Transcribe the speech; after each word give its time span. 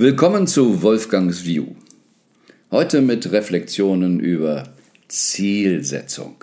Willkommen 0.00 0.46
zu 0.46 0.80
Wolfgangs 0.80 1.44
View. 1.44 1.74
Heute 2.70 3.02
mit 3.02 3.32
Reflexionen 3.32 4.18
über 4.18 4.64
Zielsetzung. 5.08 6.42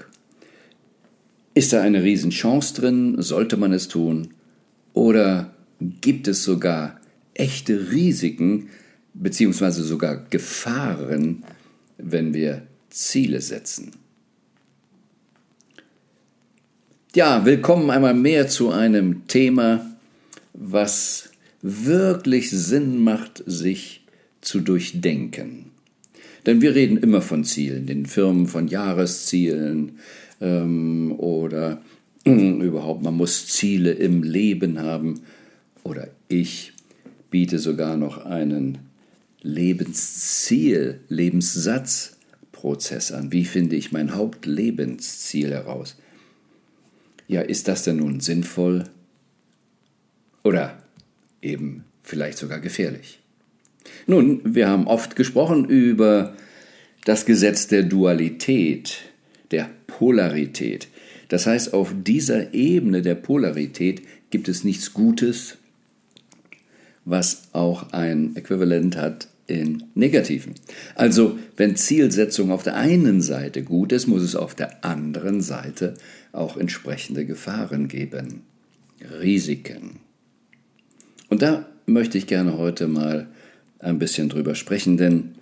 Ist 1.56 1.74
da 1.74 1.82
eine 1.82 2.04
Riesenchance 2.04 2.76
drin? 2.76 3.16
Sollte 3.20 3.58
man 3.58 3.74
es 3.74 3.88
tun? 3.88 4.36
Oder 4.94 5.56
gibt 5.80 6.28
es 6.28 6.44
sogar 6.44 7.02
echte 7.34 7.90
Risiken 7.92 8.70
bzw. 9.16 9.72
sogar 9.82 10.28
Gefahren, 10.30 11.44
wenn 11.98 12.36
wir 12.36 12.62
Ziele 12.92 13.42
setzen? 13.42 13.94
Ja, 17.16 17.44
willkommen 17.44 17.90
einmal 17.90 18.14
mehr 18.14 18.50
zu 18.50 18.70
einem 18.70 19.26
Thema, 19.28 19.98
was 20.54 21.32
wirklich 21.68 22.52
Sinn 22.52 23.04
macht, 23.04 23.44
sich 23.46 24.06
zu 24.42 24.62
durchdenken. 24.62 25.72
Denn 26.46 26.62
wir 26.62 26.76
reden 26.76 26.98
immer 26.98 27.22
von 27.22 27.44
Zielen, 27.44 27.86
den 27.86 28.06
Firmen 28.06 28.48
von 28.48 28.68
Jahreszielen 28.68 30.00
ähm, 30.40 31.14
oder 31.18 31.82
äh, 32.26 32.30
überhaupt, 32.62 33.04
man 33.04 33.16
muss 33.16 33.48
Ziele 33.48 33.92
im 33.92 34.24
Leben 34.24 34.80
haben. 34.80 35.22
Oder 35.84 36.08
ich 36.30 36.74
biete 37.30 37.60
sogar 37.60 37.98
noch 37.98 38.26
einen 38.26 38.78
Lebensziel, 39.42 41.02
Lebenssatzprozess 41.10 43.12
an. 43.12 43.32
Wie 43.32 43.46
finde 43.46 43.76
ich 43.76 43.92
mein 43.92 44.16
Hauptlebensziel 44.16 45.52
heraus? 45.52 45.98
Ja, 47.28 47.42
ist 47.42 47.68
das 47.68 47.84
denn 47.84 47.98
nun 47.98 48.22
sinnvoll? 48.22 48.86
Oder 50.44 50.82
eben 51.42 51.84
vielleicht 52.04 52.38
sogar 52.38 52.60
gefährlich. 52.60 53.20
Nun, 54.06 54.42
wir 54.44 54.68
haben 54.68 54.88
oft 54.88 55.16
gesprochen 55.16 55.66
über 55.66 56.36
das 57.06 57.26
Gesetz 57.26 57.68
der 57.68 57.84
Dualität, 57.84 59.00
der 59.52 59.70
Polarität. 59.88 60.88
Das 61.30 61.46
heißt, 61.46 61.74
auf 61.74 61.94
dieser 62.04 62.54
Ebene 62.54 63.02
der 63.02 63.16
Polarität 63.16 64.02
gibt 64.30 64.48
es 64.48 64.64
nichts 64.64 64.94
Gutes, 64.94 65.58
was 67.06 67.44
auch 67.54 67.92
ein 67.94 68.36
Äquivalent 68.36 68.98
hat 68.98 69.28
in 69.48 69.84
Negativen. 69.96 70.56
Also, 70.96 71.40
wenn 71.56 71.78
Zielsetzung 71.78 72.52
auf 72.52 72.64
der 72.64 72.76
einen 72.76 73.22
Seite 73.22 73.64
gut 73.64 73.94
ist, 73.94 74.08
muss 74.08 74.22
es 74.22 74.36
auf 74.36 74.56
der 74.56 74.84
anderen 74.84 75.42
Seite 75.42 75.94
auch 76.34 76.58
entsprechende 76.58 77.26
Gefahren 77.26 77.88
geben, 77.88 78.42
Risiken. 79.22 80.02
Und 81.30 81.42
da 81.42 81.66
möchte 81.86 82.18
ich 82.18 82.28
gerne 82.28 82.58
heute 82.58 82.88
mal 82.88 83.28
ein 83.80 84.00
bisschen 84.00 84.30
drüber 84.30 84.56
sprechen, 84.56 84.98
denn 84.98 85.36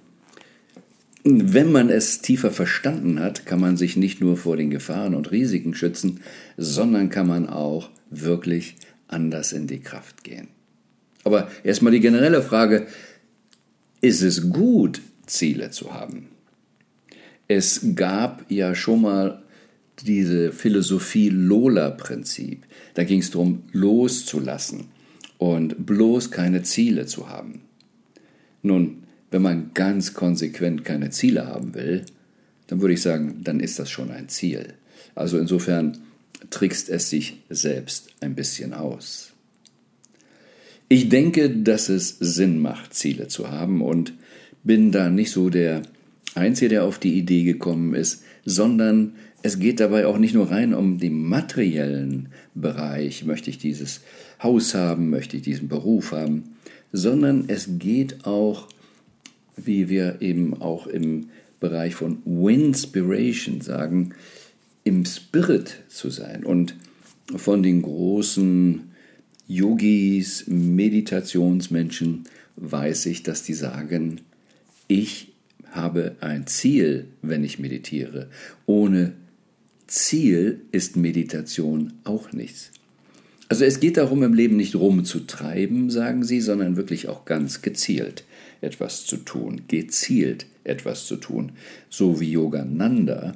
wenn 1.23 1.71
man 1.71 1.89
es 1.89 2.21
tiefer 2.21 2.51
verstanden 2.51 3.19
hat, 3.19 3.47
kann 3.47 3.59
man 3.59 3.77
sich 3.77 3.95
nicht 3.95 4.21
nur 4.21 4.37
vor 4.37 4.57
den 4.57 4.69
Gefahren 4.69 5.15
und 5.15 5.31
Risiken 5.31 5.73
schützen, 5.73 6.19
sondern 6.55 7.09
kann 7.09 7.27
man 7.27 7.49
auch 7.49 7.89
wirklich 8.11 8.75
anders 9.07 9.51
in 9.51 9.65
die 9.65 9.79
Kraft 9.79 10.23
gehen. 10.23 10.49
Aber 11.23 11.49
erstmal 11.63 11.93
die 11.93 11.99
generelle 11.99 12.43
Frage, 12.43 12.85
ist 14.01 14.21
es 14.21 14.51
gut, 14.51 15.01
Ziele 15.25 15.71
zu 15.71 15.93
haben? 15.95 16.27
Es 17.47 17.81
gab 17.95 18.45
ja 18.49 18.75
schon 18.75 19.01
mal 19.01 19.41
diese 20.03 20.51
Philosophie 20.51 21.29
Lola-Prinzip. 21.29 22.65
Da 22.93 23.03
ging 23.03 23.21
es 23.21 23.31
darum, 23.31 23.63
loszulassen 23.71 24.94
und 25.37 25.85
bloß 25.85 26.31
keine 26.31 26.63
Ziele 26.63 27.05
zu 27.05 27.29
haben. 27.29 27.61
Nun, 28.61 29.03
wenn 29.31 29.41
man 29.41 29.71
ganz 29.73 30.13
konsequent 30.13 30.85
keine 30.85 31.09
Ziele 31.09 31.47
haben 31.47 31.73
will, 31.73 32.05
dann 32.67 32.81
würde 32.81 32.93
ich 32.93 33.01
sagen, 33.01 33.41
dann 33.43 33.59
ist 33.59 33.79
das 33.79 33.89
schon 33.89 34.11
ein 34.11 34.29
Ziel. 34.29 34.73
Also 35.13 35.37
insofern 35.37 35.97
trickst 36.49 36.89
es 36.89 37.09
sich 37.09 37.41
selbst 37.49 38.09
ein 38.21 38.35
bisschen 38.35 38.73
aus. 38.73 39.33
Ich 40.87 41.09
denke, 41.09 41.49
dass 41.49 41.89
es 41.89 42.17
Sinn 42.19 42.59
macht, 42.59 42.93
Ziele 42.93 43.27
zu 43.27 43.49
haben 43.49 43.81
und 43.81 44.13
bin 44.63 44.91
da 44.91 45.09
nicht 45.09 45.31
so 45.31 45.49
der 45.49 45.81
Einzige, 46.35 46.69
der 46.69 46.83
auf 46.83 46.99
die 46.99 47.17
Idee 47.17 47.43
gekommen 47.43 47.93
ist, 47.93 48.23
sondern 48.43 49.13
es 49.41 49.59
geht 49.59 49.79
dabei 49.79 50.05
auch 50.05 50.17
nicht 50.17 50.33
nur 50.33 50.51
rein 50.51 50.73
um 50.73 50.97
den 50.97 51.21
materiellen 51.21 52.29
Bereich, 52.55 53.25
möchte 53.25 53.49
ich 53.49 53.57
dieses 53.57 54.01
Haus 54.41 54.73
haben, 54.75 55.09
möchte 55.09 55.37
ich 55.37 55.43
diesen 55.43 55.67
Beruf 55.67 56.11
haben, 56.11 56.55
sondern 56.91 57.45
es 57.47 57.69
geht 57.79 58.25
auch, 58.25 58.67
wie 59.55 59.89
wir 59.89 60.21
eben 60.21 60.59
auch 60.61 60.87
im 60.87 61.29
Bereich 61.59 61.95
von 61.95 62.17
Winspiration 62.25 63.61
sagen, 63.61 64.13
im 64.83 65.05
Spirit 65.05 65.83
zu 65.87 66.09
sein 66.09 66.43
und 66.43 66.75
von 67.35 67.63
den 67.63 67.81
großen 67.81 68.91
Yogis, 69.47 70.45
Meditationsmenschen 70.47 72.23
weiß 72.55 73.05
ich, 73.07 73.23
dass 73.23 73.43
die 73.43 73.53
sagen, 73.53 74.21
ich 74.87 75.34
habe 75.75 76.15
ein 76.21 76.47
Ziel, 76.47 77.07
wenn 77.21 77.43
ich 77.43 77.59
meditiere. 77.59 78.29
Ohne 78.65 79.13
Ziel 79.87 80.61
ist 80.71 80.95
Meditation 80.95 81.93
auch 82.03 82.31
nichts. 82.31 82.71
Also 83.47 83.63
es 83.63 83.79
geht 83.79 83.97
darum, 83.97 84.23
im 84.23 84.33
Leben 84.33 84.57
nicht 84.57 84.75
rumzutreiben, 84.75 85.91
sagen 85.91 86.23
sie, 86.23 86.41
sondern 86.41 86.77
wirklich 86.77 87.07
auch 87.07 87.25
ganz 87.25 87.61
gezielt 87.61 88.23
etwas 88.61 89.05
zu 89.05 89.17
tun, 89.17 89.61
gezielt 89.67 90.47
etwas 90.63 91.05
zu 91.05 91.17
tun. 91.17 91.51
So 91.89 92.19
wie 92.19 92.31
Yogananda, 92.31 93.35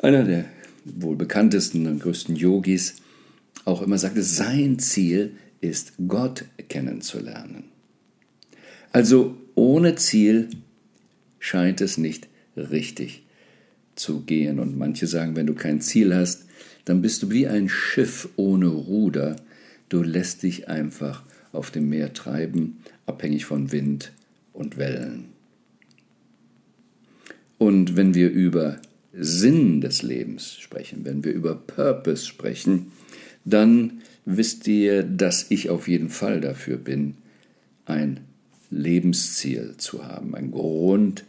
einer 0.00 0.24
der 0.24 0.46
wohl 0.84 1.16
bekanntesten 1.16 1.86
und 1.86 2.00
größten 2.00 2.34
Yogis, 2.34 2.96
auch 3.64 3.82
immer 3.82 3.98
sagte, 3.98 4.22
sein 4.22 4.78
Ziel 4.78 5.32
ist, 5.60 5.92
Gott 6.08 6.44
kennenzulernen. 6.68 7.64
Also 8.90 9.36
ohne 9.54 9.96
Ziel 9.96 10.48
scheint 11.48 11.80
es 11.80 11.96
nicht 11.98 12.28
richtig 12.56 13.22
zu 13.94 14.20
gehen. 14.20 14.58
Und 14.58 14.76
manche 14.76 15.06
sagen, 15.06 15.34
wenn 15.34 15.46
du 15.46 15.54
kein 15.54 15.80
Ziel 15.80 16.14
hast, 16.14 16.46
dann 16.84 17.02
bist 17.02 17.22
du 17.22 17.30
wie 17.30 17.46
ein 17.46 17.68
Schiff 17.68 18.28
ohne 18.36 18.68
Ruder. 18.68 19.36
Du 19.88 20.02
lässt 20.02 20.42
dich 20.42 20.68
einfach 20.68 21.22
auf 21.52 21.70
dem 21.70 21.88
Meer 21.88 22.12
treiben, 22.12 22.78
abhängig 23.06 23.46
von 23.46 23.72
Wind 23.72 24.12
und 24.52 24.76
Wellen. 24.76 25.26
Und 27.56 27.96
wenn 27.96 28.14
wir 28.14 28.30
über 28.30 28.80
Sinn 29.12 29.80
des 29.80 30.02
Lebens 30.02 30.58
sprechen, 30.58 31.04
wenn 31.04 31.24
wir 31.24 31.32
über 31.32 31.54
Purpose 31.54 32.24
sprechen, 32.24 32.92
dann 33.44 34.02
wisst 34.24 34.68
ihr, 34.68 35.02
dass 35.02 35.50
ich 35.50 35.70
auf 35.70 35.88
jeden 35.88 36.10
Fall 36.10 36.40
dafür 36.40 36.76
bin, 36.76 37.14
ein 37.86 38.20
Lebensziel 38.70 39.74
zu 39.78 40.06
haben, 40.06 40.34
ein 40.34 40.50
Grund, 40.50 41.24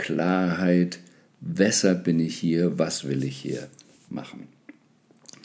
Klarheit, 0.00 0.98
weshalb 1.42 2.04
bin 2.04 2.20
ich 2.20 2.36
hier, 2.36 2.78
was 2.78 3.06
will 3.06 3.22
ich 3.22 3.36
hier 3.36 3.68
machen. 4.08 4.48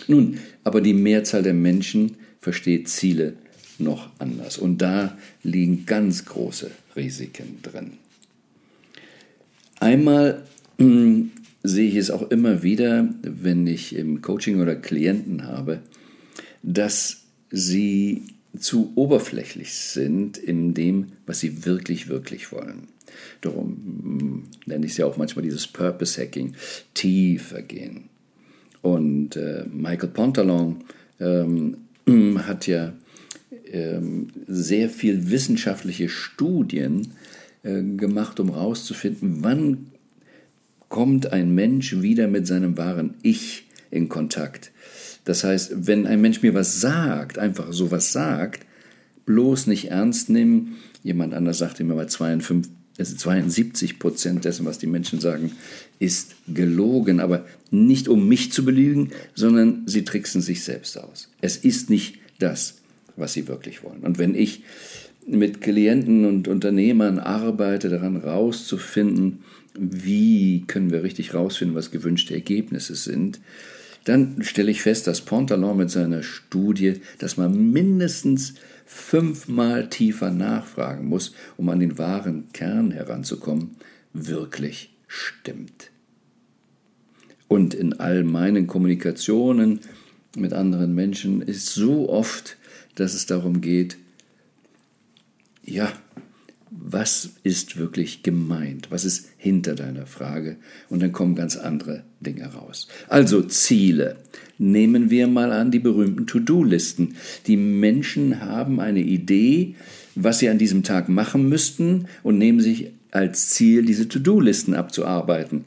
Nun, 0.07 0.39
aber 0.63 0.79
die 0.79 0.93
Mehrzahl 0.93 1.43
der 1.43 1.53
Menschen 1.53 2.15
versteht 2.39 2.87
Ziele 2.87 3.33
noch 3.79 4.09
anders 4.17 4.57
und 4.57 4.81
da 4.81 5.17
liegen 5.43 5.85
ganz 5.85 6.23
große 6.23 6.71
Risiken 6.95 7.59
drin. 7.63 7.93
Einmal 9.81 10.43
äh, 10.79 11.23
sehe 11.63 11.89
ich 11.89 11.95
es 11.95 12.09
auch 12.09 12.31
immer 12.31 12.63
wieder, 12.63 13.09
wenn 13.23 13.67
ich 13.67 13.93
im 13.93 14.21
Coaching 14.21 14.61
oder 14.61 14.77
Klienten 14.77 15.45
habe, 15.47 15.81
dass 16.63 17.23
sie 17.51 18.23
zu 18.57 18.93
oberflächlich 18.95 19.73
sind 19.73 20.37
in 20.37 20.73
dem, 20.73 21.07
was 21.25 21.41
sie 21.41 21.65
wirklich, 21.65 22.07
wirklich 22.07 22.53
wollen. 22.53 22.94
Darum 23.41 23.67
hm, 23.67 24.43
nenne 24.65 24.85
ich 24.85 24.93
es 24.93 24.97
ja 24.97 25.05
auch 25.05 25.17
manchmal 25.17 25.43
dieses 25.43 25.67
Purpose 25.67 26.21
Hacking, 26.21 26.53
tiefer 26.93 27.61
gehen. 27.61 28.09
Und 28.81 29.35
äh, 29.35 29.65
Michael 29.71 30.09
Pontalon 30.09 30.83
ähm, 31.19 31.77
hat 32.37 32.67
ja 32.67 32.93
ähm, 33.71 34.27
sehr 34.47 34.89
viel 34.89 35.31
wissenschaftliche 35.31 36.09
Studien 36.09 37.13
äh, 37.63 37.81
gemacht, 37.81 38.39
um 38.39 38.53
herauszufinden, 38.53 39.37
wann 39.41 39.87
kommt 40.89 41.33
ein 41.33 41.53
Mensch 41.53 42.01
wieder 42.01 42.27
mit 42.27 42.47
seinem 42.47 42.77
wahren 42.77 43.15
Ich 43.21 43.65
in 43.91 44.07
Kontakt. 44.07 44.71
Das 45.25 45.43
heißt, 45.43 45.87
wenn 45.87 46.05
ein 46.05 46.21
Mensch 46.21 46.41
mir 46.43 46.53
was 46.53 46.79
sagt, 46.79 47.39
einfach 47.39 47.73
so 47.73 47.91
was 47.91 48.11
sagt, 48.11 48.65
bloß 49.25 49.67
nicht 49.67 49.89
ernst 49.89 50.29
nehmen. 50.29 50.75
Jemand 51.03 51.33
anders 51.33 51.57
sagte 51.57 51.83
mir 51.83 51.95
bei 51.95 52.05
52, 52.05 52.71
72 53.03 53.99
Prozent 53.99 54.45
dessen, 54.45 54.65
was 54.65 54.79
die 54.79 54.87
Menschen 54.87 55.19
sagen, 55.19 55.51
ist 55.99 56.35
gelogen, 56.47 57.19
aber 57.19 57.45
nicht 57.71 58.07
um 58.07 58.27
mich 58.27 58.51
zu 58.51 58.63
belügen, 58.63 59.11
sondern 59.33 59.83
sie 59.85 60.05
tricksen 60.05 60.41
sich 60.41 60.63
selbst 60.63 60.97
aus. 60.97 61.29
Es 61.41 61.57
ist 61.57 61.89
nicht 61.89 62.19
das, 62.39 62.75
was 63.17 63.33
sie 63.33 63.47
wirklich 63.47 63.83
wollen. 63.83 64.01
Und 64.01 64.17
wenn 64.17 64.35
ich 64.35 64.63
mit 65.27 65.61
Klienten 65.61 66.25
und 66.25 66.47
Unternehmern 66.47 67.19
arbeite, 67.19 67.89
daran 67.89 68.17
rauszufinden, 68.17 69.39
wie 69.77 70.63
können 70.67 70.91
wir 70.91 71.03
richtig 71.03 71.33
rausfinden, 71.33 71.75
was 71.75 71.91
gewünschte 71.91 72.33
Ergebnisse 72.33 72.95
sind, 72.95 73.39
dann 74.05 74.37
stelle 74.41 74.71
ich 74.71 74.81
fest, 74.81 75.07
dass 75.07 75.21
Pontalon 75.21 75.77
mit 75.77 75.89
seiner 75.89 76.21
Studie, 76.21 77.01
dass 77.17 77.37
man 77.37 77.71
mindestens 77.71 78.53
fünfmal 78.85 79.89
tiefer 79.89 80.31
nachfragen 80.31 81.07
muss, 81.07 81.33
um 81.57 81.69
an 81.69 81.79
den 81.79 81.97
wahren 81.97 82.47
Kern 82.53 82.91
heranzukommen, 82.91 83.75
wirklich 84.13 84.95
stimmt. 85.07 85.91
Und 87.47 87.73
in 87.73 87.93
all 87.99 88.23
meinen 88.23 88.67
Kommunikationen 88.67 89.79
mit 90.35 90.53
anderen 90.53 90.95
Menschen 90.95 91.41
ist 91.41 91.73
so 91.73 92.09
oft, 92.09 92.57
dass 92.95 93.13
es 93.13 93.25
darum 93.25 93.61
geht, 93.61 93.97
ja, 95.63 95.91
was 96.77 97.31
ist 97.43 97.77
wirklich 97.77 98.23
gemeint? 98.23 98.91
Was 98.91 99.05
ist 99.05 99.29
hinter 99.37 99.75
deiner 99.75 100.05
Frage? 100.05 100.57
Und 100.89 101.01
dann 101.01 101.11
kommen 101.11 101.35
ganz 101.35 101.55
andere 101.55 102.03
Dinge 102.19 102.45
raus. 102.53 102.87
Also 103.07 103.41
Ziele. 103.41 104.17
Nehmen 104.57 105.09
wir 105.09 105.27
mal 105.27 105.51
an 105.51 105.71
die 105.71 105.79
berühmten 105.79 106.27
To-Do-Listen. 106.27 107.15
Die 107.47 107.57
Menschen 107.57 108.41
haben 108.41 108.79
eine 108.79 109.01
Idee, 109.01 109.75
was 110.15 110.39
sie 110.39 110.49
an 110.49 110.57
diesem 110.57 110.83
Tag 110.83 111.09
machen 111.09 111.49
müssten 111.49 112.07
und 112.23 112.37
nehmen 112.37 112.59
sich 112.59 112.91
als 113.11 113.49
Ziel, 113.49 113.85
diese 113.85 114.07
To-Do-Listen 114.07 114.73
abzuarbeiten. 114.73 115.65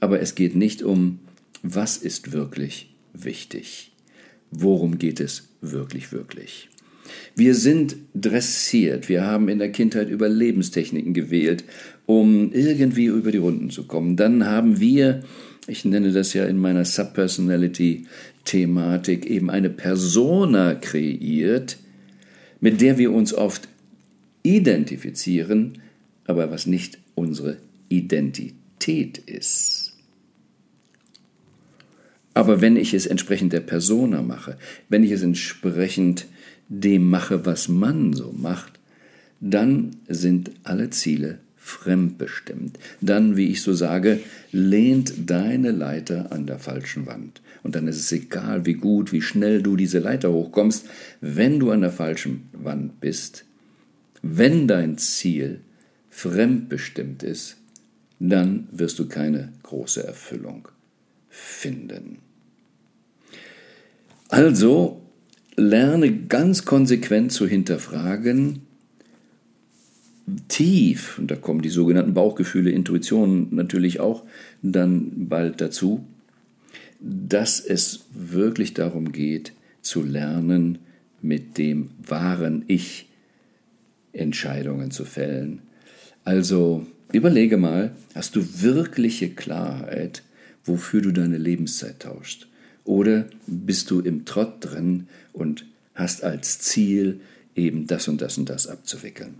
Aber 0.00 0.20
es 0.20 0.34
geht 0.34 0.56
nicht 0.56 0.82
um, 0.82 1.20
was 1.62 1.96
ist 1.96 2.32
wirklich 2.32 2.94
wichtig. 3.12 3.92
Worum 4.50 4.98
geht 4.98 5.20
es 5.20 5.48
wirklich, 5.60 6.12
wirklich? 6.12 6.68
Wir 7.34 7.54
sind 7.54 7.96
dressiert, 8.14 9.08
wir 9.08 9.24
haben 9.24 9.48
in 9.48 9.58
der 9.58 9.72
Kindheit 9.72 10.08
Überlebenstechniken 10.08 11.14
gewählt, 11.14 11.64
um 12.06 12.52
irgendwie 12.52 13.06
über 13.06 13.32
die 13.32 13.38
Runden 13.38 13.70
zu 13.70 13.86
kommen. 13.86 14.16
Dann 14.16 14.46
haben 14.46 14.78
wir, 14.80 15.22
ich 15.66 15.84
nenne 15.84 16.12
das 16.12 16.32
ja 16.34 16.44
in 16.44 16.58
meiner 16.58 16.84
Subpersonality-Thematik, 16.84 19.26
eben 19.26 19.50
eine 19.50 19.70
Persona 19.70 20.74
kreiert, 20.74 21.78
mit 22.60 22.80
der 22.80 22.98
wir 22.98 23.12
uns 23.12 23.32
oft 23.32 23.68
identifizieren, 24.42 25.78
aber 26.24 26.50
was 26.50 26.66
nicht 26.66 26.98
unsere 27.14 27.58
Identität 27.88 29.18
ist. 29.18 29.90
Aber 32.34 32.60
wenn 32.60 32.76
ich 32.76 32.94
es 32.94 33.06
entsprechend 33.06 33.52
der 33.52 33.60
Persona 33.60 34.22
mache, 34.22 34.56
wenn 34.88 35.02
ich 35.02 35.10
es 35.10 35.22
entsprechend 35.22 36.26
dem 36.70 37.10
mache, 37.10 37.44
was 37.44 37.68
man 37.68 38.14
so 38.14 38.32
macht, 38.32 38.78
dann 39.40 39.96
sind 40.08 40.52
alle 40.62 40.88
Ziele 40.90 41.40
fremdbestimmt. 41.56 42.78
Dann, 43.00 43.36
wie 43.36 43.48
ich 43.48 43.62
so 43.62 43.74
sage, 43.74 44.20
lehnt 44.52 45.30
deine 45.30 45.72
Leiter 45.72 46.32
an 46.32 46.46
der 46.46 46.58
falschen 46.58 47.06
Wand. 47.06 47.42
Und 47.62 47.74
dann 47.74 47.86
ist 47.86 47.98
es 47.98 48.12
egal, 48.12 48.64
wie 48.64 48.74
gut, 48.74 49.12
wie 49.12 49.20
schnell 49.20 49.62
du 49.62 49.76
diese 49.76 49.98
Leiter 49.98 50.32
hochkommst, 50.32 50.86
wenn 51.20 51.58
du 51.58 51.70
an 51.70 51.82
der 51.82 51.92
falschen 51.92 52.48
Wand 52.52 53.00
bist, 53.00 53.44
wenn 54.22 54.68
dein 54.68 54.96
Ziel 54.96 55.60
fremdbestimmt 56.08 57.22
ist, 57.22 57.56
dann 58.18 58.68
wirst 58.70 58.98
du 58.98 59.08
keine 59.08 59.52
große 59.62 60.06
Erfüllung 60.06 60.68
finden. 61.28 62.18
Also 64.28 64.99
lerne 65.60 66.12
ganz 66.26 66.64
konsequent 66.64 67.32
zu 67.32 67.46
hinterfragen, 67.46 68.62
tief, 70.48 71.18
und 71.18 71.30
da 71.30 71.36
kommen 71.36 71.62
die 71.62 71.68
sogenannten 71.68 72.14
Bauchgefühle, 72.14 72.70
Intuitionen 72.70 73.54
natürlich 73.54 74.00
auch 74.00 74.24
dann 74.62 75.28
bald 75.28 75.60
dazu, 75.60 76.04
dass 77.00 77.60
es 77.60 78.06
wirklich 78.12 78.74
darum 78.74 79.12
geht, 79.12 79.52
zu 79.82 80.02
lernen, 80.02 80.78
mit 81.22 81.58
dem 81.58 81.90
wahren 82.06 82.64
Ich 82.66 83.08
Entscheidungen 84.12 84.90
zu 84.90 85.04
fällen. 85.04 85.60
Also 86.24 86.86
überlege 87.12 87.56
mal, 87.56 87.92
hast 88.14 88.36
du 88.36 88.44
wirkliche 88.62 89.30
Klarheit, 89.30 90.22
wofür 90.64 91.00
du 91.00 91.10
deine 91.12 91.38
Lebenszeit 91.38 92.00
tauschst? 92.00 92.49
Oder 92.90 93.26
bist 93.46 93.92
du 93.92 94.00
im 94.00 94.24
Trott 94.24 94.54
drin 94.58 95.06
und 95.32 95.64
hast 95.94 96.24
als 96.24 96.58
Ziel 96.58 97.20
eben 97.54 97.86
das 97.86 98.08
und 98.08 98.20
das 98.20 98.36
und 98.36 98.48
das 98.50 98.66
abzuwickeln? 98.66 99.34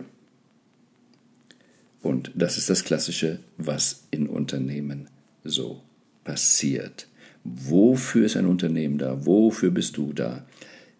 Und 2.01 2.31
das 2.33 2.57
ist 2.57 2.69
das 2.69 2.85
Klassische, 2.85 3.39
was 3.57 4.05
in 4.09 4.27
Unternehmen 4.27 5.09
so 5.43 5.81
passiert. 6.23 7.09
Wofür 7.43 8.25
ist 8.25 8.37
ein 8.37 8.45
Unternehmen 8.45 8.97
da? 8.97 9.25
Wofür 9.25 9.69
bist 9.69 9.97
du 9.97 10.13
da? 10.13 10.45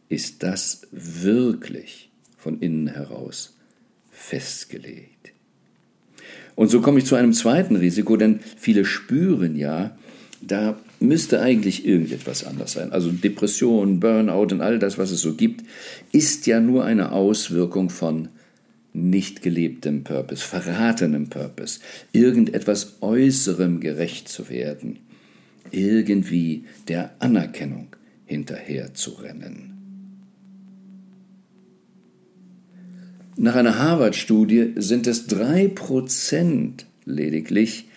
Ist 0.09 0.43
das 0.43 0.81
wirklich 0.91 2.09
von 2.35 2.59
innen 2.59 2.87
heraus 2.87 3.55
festgelegt? 4.09 5.31
Und 6.55 6.67
so 6.67 6.81
komme 6.81 6.99
ich 6.99 7.05
zu 7.05 7.15
einem 7.15 7.31
zweiten 7.31 7.77
Risiko, 7.77 8.17
denn 8.17 8.41
viele 8.57 8.83
spüren 8.83 9.55
ja, 9.55 9.97
da 10.41 10.77
müsste 11.01 11.41
eigentlich 11.41 11.85
irgendetwas 11.85 12.43
anders 12.43 12.73
sein. 12.73 12.91
Also 12.91 13.11
Depression, 13.11 13.99
Burnout 13.99 14.53
und 14.53 14.61
all 14.61 14.79
das, 14.79 14.97
was 14.97 15.11
es 15.11 15.21
so 15.21 15.33
gibt, 15.33 15.65
ist 16.11 16.45
ja 16.47 16.59
nur 16.59 16.85
eine 16.85 17.11
Auswirkung 17.11 17.89
von 17.89 18.29
nicht 18.93 19.41
gelebtem 19.41 20.03
Purpose, 20.03 20.43
verratenem 20.43 21.29
Purpose, 21.29 21.79
irgendetwas 22.11 22.97
Äußerem 23.01 23.79
gerecht 23.79 24.27
zu 24.27 24.49
werden, 24.49 24.99
irgendwie 25.71 26.65
der 26.87 27.11
Anerkennung 27.19 27.95
hinterher 28.25 28.93
zu 28.93 29.11
rennen. 29.11 29.71
Nach 33.37 33.55
einer 33.55 33.79
Harvard-Studie 33.79 34.73
sind 34.75 35.07
es 35.07 35.25
drei 35.25 35.67
Prozent 35.67 36.85
lediglich, 37.05 37.87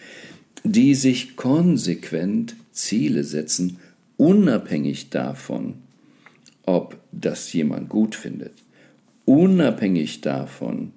die 0.63 0.95
sich 0.95 1.37
konsequent 1.37 2.57
Ziele 2.75 3.25
setzen, 3.25 3.79
unabhängig 4.19 5.09
davon, 5.09 5.77
ob 6.67 6.99
das 7.13 7.53
jemand 7.53 7.89
gut 7.89 8.15
findet, 8.15 8.53
unabhängig 9.25 10.21
davon, 10.21 10.93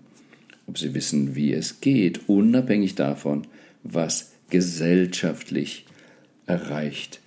ob 0.66 0.78
sie 0.78 0.94
wissen, 0.94 1.36
wie 1.36 1.54
es 1.54 1.80
geht, 1.80 2.28
unabhängig 2.28 2.96
davon, 2.96 3.48
was 3.84 4.34
gesellschaftlich 4.50 5.86
erreicht 6.46 7.22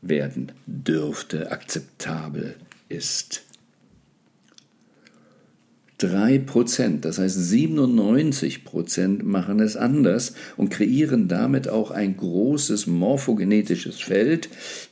werden 0.00 0.52
dürfte, 0.66 1.50
akzeptabel 1.50 2.56
ist. 2.88 3.47
3 5.98 6.38
Prozent, 6.38 7.04
das 7.04 7.18
heißt 7.18 7.36
97 7.36 8.64
Prozent 8.64 9.26
machen 9.26 9.58
es 9.58 9.76
anders 9.76 10.34
und 10.56 10.70
kreieren 10.70 11.26
damit 11.26 11.68
auch 11.68 11.90
ein 11.90 12.16
großes 12.16 12.86
morphogenetisches 12.86 14.00
Feld, 14.00 14.48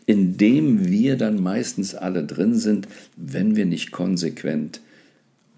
in 0.07 0.37
dem 0.37 0.87
wir 0.87 1.17
dann 1.17 1.41
meistens 1.41 1.95
alle 1.95 2.25
drin 2.25 2.55
sind, 2.57 2.89
wenn 3.17 3.55
wir 3.55 3.67
nicht 3.67 3.93
konsequent 3.93 4.81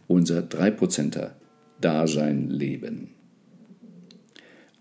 unser 0.06 0.42
3 0.42 0.70
Prozenter 0.70 1.34
Dasein 1.80 2.50
leben. 2.50 3.08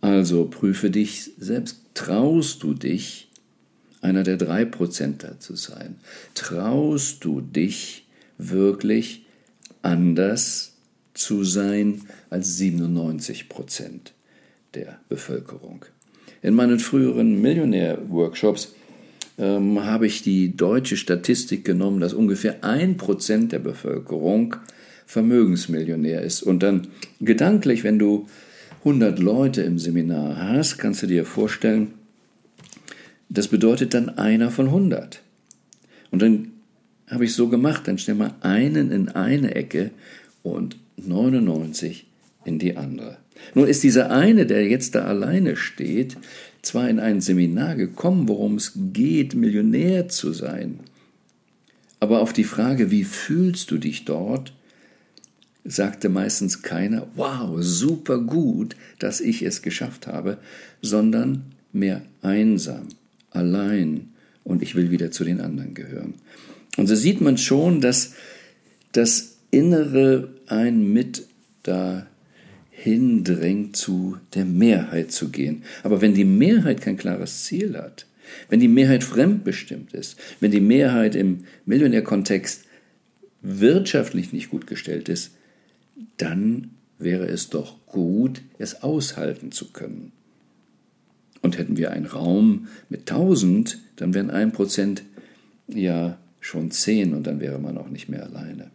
Also 0.02 0.46
prüfe 0.46 0.90
dich 0.90 1.32
selbst. 1.38 1.82
Traust 1.94 2.64
du 2.64 2.74
dich, 2.74 3.30
einer 4.02 4.24
der 4.24 4.38
3 4.38 4.66
Prozenter 4.66 5.40
zu 5.40 5.56
sein? 5.56 5.96
Traust 6.34 7.24
du 7.24 7.42
dich 7.42 8.06
wirklich, 8.38 9.27
anders 9.88 10.74
zu 11.14 11.44
sein 11.44 12.02
als 12.30 12.58
97 12.58 13.50
Prozent 13.50 14.14
der 14.74 15.00
Bevölkerung. 15.10 15.86
In 16.42 16.54
meinen 16.54 16.80
früheren 16.80 17.42
Millionär-Workshops 17.42 18.76
ähm, 19.40 19.84
habe 19.84 20.06
ich 20.06 20.22
die 20.22 20.56
deutsche 20.56 20.98
Statistik 20.98 21.66
genommen, 21.66 22.00
dass 22.00 22.14
ungefähr 22.14 22.64
ein 22.64 22.98
Prozent 22.98 23.52
der 23.54 23.60
Bevölkerung 23.60 24.58
Vermögensmillionär 25.06 26.22
ist. 26.22 26.44
Und 26.44 26.62
dann 26.64 26.88
gedanklich, 27.22 27.86
wenn 27.86 27.98
du 27.98 28.28
100 28.80 29.20
Leute 29.20 29.62
im 29.62 29.80
Seminar 29.80 30.38
hast, 30.38 30.78
kannst 30.78 31.02
du 31.02 31.08
dir 31.08 31.26
vorstellen, 31.26 31.94
das 33.30 33.48
bedeutet 33.48 33.94
dann 33.94 34.10
einer 34.18 34.52
von 34.52 34.68
100. 34.68 35.22
Und 36.12 36.22
dann 36.22 36.52
habe 37.10 37.26
ich 37.26 37.34
so 37.34 37.48
gemacht, 37.48 37.88
dann 37.88 37.98
stell 37.98 38.16
mal 38.16 38.36
einen 38.42 38.92
in 38.92 39.10
eine 39.10 39.56
Ecke 39.56 39.92
und 40.44 40.78
99 40.98 42.08
in 42.46 42.60
die 42.60 42.78
andere. 42.78 43.18
Nun 43.54 43.68
ist 43.68 43.84
dieser 43.84 44.12
eine, 44.12 44.46
der 44.46 44.68
jetzt 44.68 44.96
da 44.96 45.06
alleine 45.06 45.56
steht, 45.56 46.18
zwar 46.62 46.90
in 46.90 47.00
ein 47.00 47.22
Seminar 47.22 47.76
gekommen, 47.76 48.28
worum 48.28 48.56
es 48.56 48.74
geht, 48.76 49.36
Millionär 49.36 50.10
zu 50.10 50.34
sein, 50.34 50.80
aber 52.00 52.22
auf 52.22 52.34
die 52.34 52.44
Frage, 52.44 52.92
wie 52.92 53.04
fühlst 53.04 53.72
du 53.72 53.78
dich 53.78 54.06
dort, 54.06 54.54
sagte 55.64 56.10
meistens 56.10 56.62
keiner, 56.62 57.08
wow, 57.16 57.58
super 57.60 58.20
gut, 58.20 58.76
dass 59.00 59.20
ich 59.20 59.42
es 59.42 59.62
geschafft 59.62 60.08
habe, 60.08 60.38
sondern 60.82 61.44
mehr 61.74 62.04
einsam, 62.22 62.88
allein 63.32 64.10
und 64.44 64.62
ich 64.62 64.76
will 64.76 64.92
wieder 64.92 65.12
zu 65.12 65.24
den 65.24 65.42
anderen 65.42 65.74
gehören. 65.74 66.14
Und 66.78 66.88
so 66.88 66.96
sieht 66.96 67.22
man 67.22 67.38
schon, 67.38 67.82
dass 67.82 68.14
das 68.92 69.38
Innere 69.52 70.30
ein 70.48 70.94
mit 70.94 71.28
dahin 71.64 73.24
drängt, 73.24 73.76
zu 73.76 74.18
der 74.34 74.46
Mehrheit 74.46 75.12
zu 75.12 75.30
gehen. 75.30 75.64
Aber 75.84 76.02
wenn 76.02 76.14
die 76.14 76.26
Mehrheit 76.26 76.82
kein 76.82 76.98
klares 76.98 77.44
Ziel 77.44 77.78
hat, 77.78 78.06
wenn 78.50 78.60
die 78.60 78.68
Mehrheit 78.68 79.04
fremdbestimmt 79.04 79.94
ist, 79.94 80.18
wenn 80.40 80.52
die 80.52 80.62
Mehrheit 80.62 81.16
im 81.16 81.46
Millionärkontext 81.66 82.66
wirtschaftlich 83.42 84.34
nicht 84.34 84.50
gut 84.50 84.68
gestellt 84.68 85.10
ist, 85.10 85.32
dann 86.18 86.72
wäre 87.00 87.28
es 87.28 87.50
doch 87.50 87.86
gut, 87.88 88.42
es 88.58 88.84
aushalten 88.84 89.52
zu 89.52 89.72
können. 89.72 90.12
Und 91.42 91.58
hätten 91.58 91.78
wir 91.78 91.92
einen 91.92 92.06
Raum 92.06 92.68
mit 92.90 93.12
1000, 93.12 93.78
dann 93.96 94.14
wären 94.14 94.30
ein 94.30 94.52
Prozent 94.52 95.04
ja 95.68 96.18
schon 96.48 96.72
zehn 96.72 97.14
und 97.14 97.28
dann 97.28 97.42
wäre 97.42 97.60
man 97.60 97.78
auch 97.78 97.90
nicht 97.90 98.10
mehr 98.10 98.24
alleine. 98.24 98.72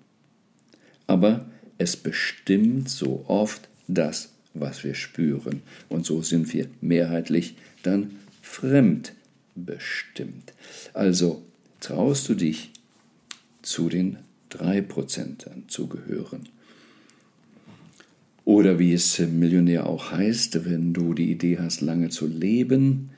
Aber 1.06 1.46
es 1.78 1.96
bestimmt 1.96 2.88
so 2.88 3.24
oft 3.26 3.68
das, 3.88 4.28
was 4.54 4.84
wir 4.84 4.94
spüren. 4.94 5.62
Und 5.88 6.06
so 6.06 6.22
sind 6.22 6.52
wir 6.52 6.68
mehrheitlich 6.80 7.56
dann 7.82 8.12
fremdbestimmt. 8.42 10.52
Also 10.92 11.42
traust 11.80 12.28
du 12.28 12.34
dich 12.34 12.70
zu 13.62 13.88
den 13.88 14.18
drei 14.48 14.80
Prozentern 14.82 15.64
zu 15.68 15.88
gehören. 15.88 16.48
Oder 18.44 18.78
wie 18.78 18.92
es 18.92 19.18
Millionär 19.18 19.86
auch 19.86 20.12
heißt, 20.12 20.66
wenn 20.66 20.92
du 20.92 21.14
die 21.14 21.30
Idee 21.30 21.58
hast, 21.58 21.80
lange 21.80 22.10
zu 22.10 22.26
leben, 22.26 23.08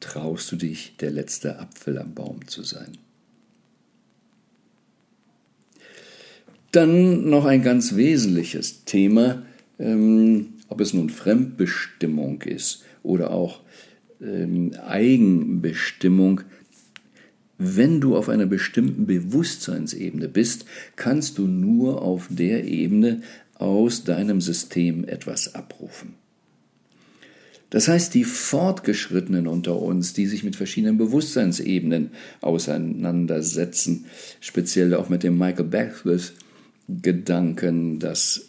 traust 0.00 0.50
du 0.52 0.56
dich, 0.56 0.96
der 0.98 1.10
letzte 1.10 1.58
Apfel 1.58 1.98
am 1.98 2.14
Baum 2.14 2.46
zu 2.46 2.62
sein. 2.62 2.96
Dann 6.72 7.28
noch 7.28 7.44
ein 7.44 7.62
ganz 7.62 7.96
wesentliches 7.96 8.84
Thema, 8.84 9.42
ähm, 9.78 10.54
ob 10.68 10.80
es 10.80 10.94
nun 10.94 11.10
Fremdbestimmung 11.10 12.42
ist 12.42 12.84
oder 13.02 13.30
auch 13.30 13.60
ähm, 14.20 14.72
Eigenbestimmung. 14.86 16.42
Wenn 17.58 18.00
du 18.00 18.16
auf 18.16 18.28
einer 18.28 18.46
bestimmten 18.46 19.06
Bewusstseinsebene 19.06 20.28
bist, 20.28 20.66
kannst 20.96 21.38
du 21.38 21.46
nur 21.46 22.02
auf 22.02 22.26
der 22.28 22.64
Ebene 22.64 23.22
aus 23.54 24.04
deinem 24.04 24.40
System 24.40 25.04
etwas 25.04 25.54
abrufen. 25.54 26.14
Das 27.70 27.88
heißt, 27.88 28.14
die 28.14 28.24
Fortgeschrittenen 28.24 29.46
unter 29.46 29.80
uns, 29.80 30.12
die 30.12 30.26
sich 30.26 30.44
mit 30.44 30.54
verschiedenen 30.54 30.98
Bewusstseinsebenen 30.98 32.10
auseinandersetzen, 32.40 34.04
speziell 34.40 34.94
auch 34.94 35.08
mit 35.08 35.22
dem 35.24 35.36
Michael 35.36 35.64
Beckwith 35.64 36.34
Gedanken, 36.88 37.98
das 37.98 38.48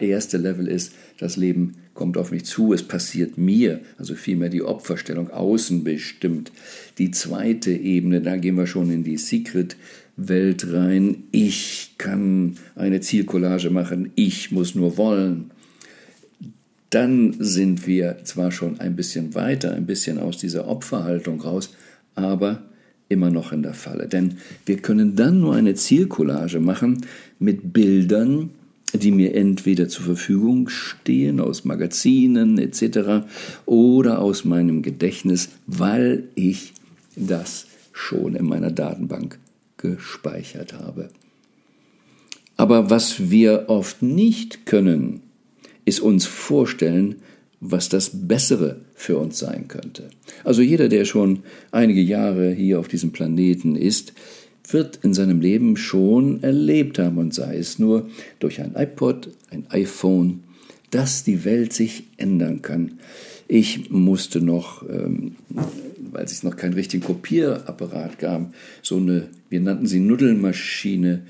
erste 0.00 0.38
Level 0.38 0.66
ist, 0.66 0.94
das 1.18 1.36
Leben 1.36 1.74
kommt 1.94 2.16
auf 2.16 2.30
mich 2.30 2.44
zu, 2.44 2.72
es 2.72 2.84
passiert 2.84 3.38
mir, 3.38 3.80
also 3.98 4.14
vielmehr 4.14 4.48
die 4.48 4.62
Opferstellung 4.62 5.30
außen 5.30 5.82
bestimmt. 5.82 6.52
Die 6.98 7.10
zweite 7.10 7.72
Ebene, 7.72 8.20
da 8.20 8.36
gehen 8.36 8.54
wir 8.54 8.68
schon 8.68 8.90
in 8.90 9.02
die 9.02 9.16
Secret-Welt 9.16 10.72
rein. 10.72 11.24
Ich 11.32 11.94
kann 11.98 12.56
eine 12.76 13.00
Zielcollage 13.00 13.70
machen, 13.70 14.12
ich 14.14 14.52
muss 14.52 14.76
nur 14.76 14.96
wollen. 14.96 15.50
Dann 16.90 17.34
sind 17.38 17.86
wir 17.86 18.18
zwar 18.24 18.52
schon 18.52 18.78
ein 18.80 18.96
bisschen 18.96 19.34
weiter, 19.34 19.74
ein 19.74 19.86
bisschen 19.86 20.18
aus 20.18 20.38
dieser 20.38 20.68
Opferhaltung 20.68 21.40
raus, 21.40 21.74
aber 22.14 22.62
immer 23.08 23.30
noch 23.30 23.52
in 23.52 23.62
der 23.62 23.74
Falle. 23.74 24.08
Denn 24.08 24.38
wir 24.66 24.78
können 24.78 25.16
dann 25.16 25.40
nur 25.40 25.54
eine 25.54 25.74
Zielcollage 25.74 26.60
machen 26.60 27.06
mit 27.38 27.72
Bildern, 27.72 28.50
die 28.92 29.10
mir 29.10 29.34
entweder 29.34 29.88
zur 29.88 30.04
Verfügung 30.04 30.68
stehen 30.68 31.40
aus 31.40 31.64
Magazinen 31.64 32.58
etc. 32.58 33.26
oder 33.66 34.20
aus 34.20 34.44
meinem 34.44 34.82
Gedächtnis, 34.82 35.50
weil 35.66 36.24
ich 36.34 36.72
das 37.16 37.66
schon 37.92 38.34
in 38.34 38.46
meiner 38.46 38.70
Datenbank 38.70 39.38
gespeichert 39.76 40.72
habe. 40.72 41.10
Aber 42.56 42.90
was 42.90 43.30
wir 43.30 43.66
oft 43.68 44.02
nicht 44.02 44.66
können, 44.66 45.20
ist 45.84 46.00
uns 46.00 46.26
vorstellen, 46.26 47.16
was 47.60 47.88
das 47.88 48.10
Bessere 48.12 48.80
für 48.94 49.18
uns 49.18 49.38
sein 49.38 49.66
könnte. 49.68 50.10
Also 50.44 50.62
jeder, 50.62 50.88
der 50.88 51.04
schon 51.04 51.40
einige 51.70 52.00
Jahre 52.00 52.52
hier 52.52 52.78
auf 52.78 52.88
diesem 52.88 53.10
Planeten 53.10 53.74
ist, 53.74 54.12
wird 54.70 55.00
in 55.02 55.14
seinem 55.14 55.40
Leben 55.40 55.76
schon 55.76 56.42
erlebt 56.42 56.98
haben, 56.98 57.18
und 57.18 57.34
sei 57.34 57.56
es 57.56 57.78
nur 57.78 58.08
durch 58.38 58.60
ein 58.60 58.74
iPod, 58.76 59.30
ein 59.50 59.66
iPhone, 59.70 60.40
dass 60.90 61.24
die 61.24 61.44
Welt 61.44 61.72
sich 61.72 62.04
ändern 62.16 62.62
kann. 62.62 62.98
Ich 63.46 63.90
musste 63.90 64.40
noch, 64.40 64.88
ähm, 64.88 65.36
weil 66.12 66.24
es 66.24 66.42
noch 66.42 66.56
keinen 66.56 66.74
richtigen 66.74 67.02
Kopierapparat 67.02 68.18
gab, 68.18 68.52
so 68.82 68.96
eine, 68.96 69.28
wir 69.48 69.60
nannten 69.60 69.86
sie 69.86 70.00
Nuddelmaschine, 70.00 71.22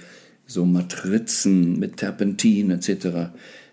so 0.46 0.64
Matrizen 0.64 1.78
mit 1.78 1.98
Terpentin 1.98 2.70
etc 2.70 3.30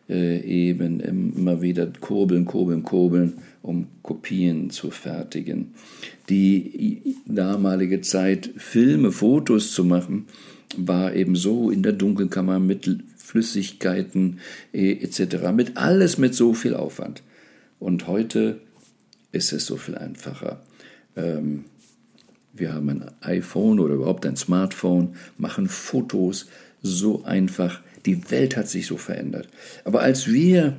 äh, 0.09 0.39
eben 0.41 0.99
immer 0.99 1.61
wieder 1.61 1.87
kurbeln, 1.99 2.45
kurbeln, 2.45 2.83
kurbeln, 2.83 3.33
um 3.61 3.87
Kopien 4.03 4.69
zu 4.69 4.91
fertigen. 4.91 5.73
Die 6.29 7.15
damalige 7.25 8.01
Zeit, 8.01 8.51
Filme, 8.57 9.11
Fotos 9.11 9.71
zu 9.71 9.83
machen, 9.83 10.25
war 10.77 11.15
eben 11.15 11.35
so 11.35 11.71
in 11.71 11.83
der 11.83 11.93
Dunkelkammer 11.93 12.59
mit 12.59 12.89
Flüssigkeiten 13.17 14.39
äh, 14.73 14.91
etc., 14.91 15.51
mit 15.53 15.77
alles 15.77 16.17
mit 16.17 16.35
so 16.35 16.53
viel 16.53 16.75
Aufwand. 16.75 17.23
Und 17.79 18.07
heute 18.07 18.59
ist 19.31 19.53
es 19.53 19.65
so 19.65 19.77
viel 19.77 19.95
einfacher. 19.95 20.61
Ähm, 21.15 21.65
wir 22.53 22.73
haben 22.73 22.89
ein 22.89 23.11
iPhone 23.21 23.79
oder 23.79 23.95
überhaupt 23.95 24.25
ein 24.25 24.37
Smartphone, 24.37 25.15
machen 25.37 25.67
Fotos 25.67 26.47
so 26.81 27.23
einfach 27.23 27.81
die 28.05 28.29
Welt 28.31 28.55
hat 28.55 28.69
sich 28.69 28.87
so 28.87 28.97
verändert. 28.97 29.49
Aber 29.83 30.01
als 30.01 30.27
wir 30.27 30.77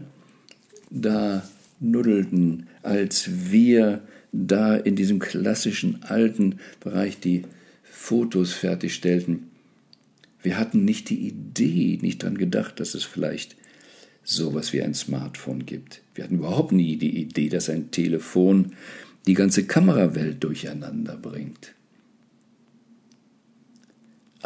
da 0.90 1.48
nuddelten, 1.80 2.68
als 2.82 3.28
wir 3.50 4.02
da 4.32 4.76
in 4.76 4.96
diesem 4.96 5.18
klassischen 5.18 6.02
alten 6.02 6.58
Bereich 6.80 7.18
die 7.20 7.42
Fotos 7.82 8.52
fertigstellten, 8.52 9.50
wir 10.42 10.58
hatten 10.58 10.84
nicht 10.84 11.10
die 11.10 11.26
Idee, 11.26 11.98
nicht 12.00 12.22
daran 12.22 12.38
gedacht, 12.38 12.78
dass 12.78 12.94
es 12.94 13.04
vielleicht 13.04 13.56
sowas 14.22 14.72
wie 14.72 14.82
ein 14.82 14.94
Smartphone 14.94 15.66
gibt. 15.66 16.02
Wir 16.14 16.24
hatten 16.24 16.36
überhaupt 16.36 16.72
nie 16.72 16.96
die 16.96 17.18
Idee, 17.18 17.48
dass 17.48 17.70
ein 17.70 17.90
Telefon 17.90 18.72
die 19.26 19.34
ganze 19.34 19.64
Kamerawelt 19.64 20.42
durcheinander 20.42 21.16
bringt. 21.16 21.72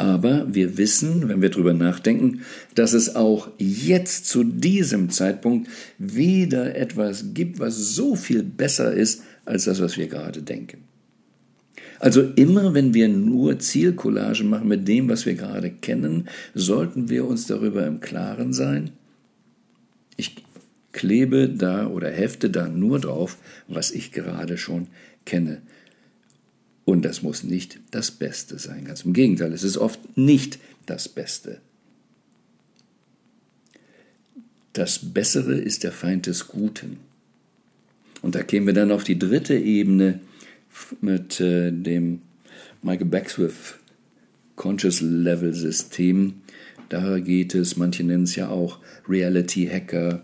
Aber 0.01 0.51
wir 0.51 0.79
wissen, 0.79 1.29
wenn 1.29 1.43
wir 1.43 1.51
darüber 1.51 1.75
nachdenken, 1.75 2.41
dass 2.73 2.93
es 2.93 3.15
auch 3.15 3.51
jetzt 3.59 4.25
zu 4.25 4.43
diesem 4.43 5.11
Zeitpunkt 5.11 5.69
wieder 5.99 6.75
etwas 6.75 7.35
gibt, 7.35 7.59
was 7.59 7.75
so 7.75 8.15
viel 8.15 8.41
besser 8.41 8.91
ist 8.91 9.21
als 9.45 9.65
das, 9.65 9.79
was 9.79 9.97
wir 9.97 10.07
gerade 10.07 10.41
denken. 10.41 10.79
Also 11.99 12.23
immer, 12.35 12.73
wenn 12.73 12.95
wir 12.95 13.09
nur 13.09 13.59
Zielcollagen 13.59 14.49
machen 14.49 14.67
mit 14.67 14.87
dem, 14.87 15.07
was 15.07 15.27
wir 15.27 15.35
gerade 15.35 15.69
kennen, 15.69 16.27
sollten 16.55 17.09
wir 17.09 17.25
uns 17.25 17.45
darüber 17.45 17.85
im 17.85 17.99
Klaren 17.99 18.53
sein. 18.53 18.89
Ich 20.17 20.33
klebe 20.93 21.47
da 21.47 21.85
oder 21.85 22.09
hefte 22.09 22.49
da 22.49 22.67
nur 22.67 22.99
drauf, 22.99 23.37
was 23.67 23.91
ich 23.91 24.11
gerade 24.11 24.57
schon 24.57 24.87
kenne. 25.25 25.61
Und 26.85 27.03
das 27.03 27.21
muss 27.21 27.43
nicht 27.43 27.79
das 27.91 28.11
Beste 28.11 28.57
sein. 28.59 28.85
Ganz 28.85 29.03
im 29.03 29.13
Gegenteil, 29.13 29.53
es 29.53 29.63
ist 29.63 29.77
oft 29.77 30.17
nicht 30.17 30.59
das 30.85 31.07
Beste. 31.07 31.59
Das 34.73 34.99
Bessere 35.13 35.55
ist 35.55 35.83
der 35.83 35.91
Feind 35.91 36.27
des 36.27 36.47
Guten. 36.47 36.97
Und 38.21 38.35
da 38.35 38.43
kämen 38.43 38.67
wir 38.67 38.73
dann 38.73 38.91
auf 38.91 39.03
die 39.03 39.19
dritte 39.19 39.55
Ebene 39.55 40.19
mit 41.01 41.39
äh, 41.39 41.71
dem 41.71 42.21
Michael 42.81 43.07
Beckwith 43.07 43.75
Conscious 44.55 45.01
Level 45.01 45.53
System. 45.53 46.35
Da 46.89 47.19
geht 47.19 47.55
es, 47.55 47.77
manche 47.77 48.03
nennen 48.03 48.23
es 48.23 48.35
ja 48.35 48.49
auch 48.49 48.79
Reality 49.07 49.67
Hacker 49.67 50.21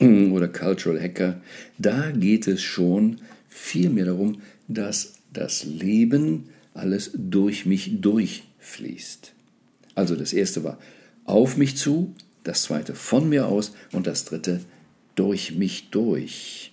oder 0.00 0.48
Cultural 0.48 1.00
Hacker. 1.00 1.40
Da 1.78 2.10
geht 2.10 2.46
es 2.46 2.62
schon 2.62 3.18
viel 3.48 3.90
mehr 3.90 4.06
darum, 4.06 4.40
dass 4.68 5.17
das 5.32 5.64
Leben 5.64 6.48
alles 6.74 7.10
durch 7.14 7.66
mich 7.66 8.00
durchfließt. 8.00 9.32
Also 9.94 10.16
das 10.16 10.32
erste 10.32 10.64
war 10.64 10.78
auf 11.24 11.56
mich 11.56 11.76
zu, 11.76 12.14
das 12.44 12.62
zweite 12.62 12.94
von 12.94 13.28
mir 13.28 13.46
aus 13.46 13.74
und 13.92 14.06
das 14.06 14.24
dritte 14.24 14.60
durch 15.14 15.56
mich 15.56 15.90
durch. 15.90 16.72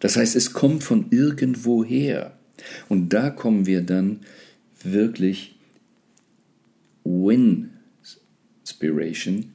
Das 0.00 0.16
heißt, 0.16 0.34
es 0.36 0.52
kommt 0.52 0.84
von 0.84 1.06
irgendwoher. 1.10 2.36
Und 2.88 3.12
da 3.12 3.30
kommen 3.30 3.66
wir 3.66 3.82
dann 3.82 4.20
wirklich 4.82 5.56
Win-Spiration 7.04 9.52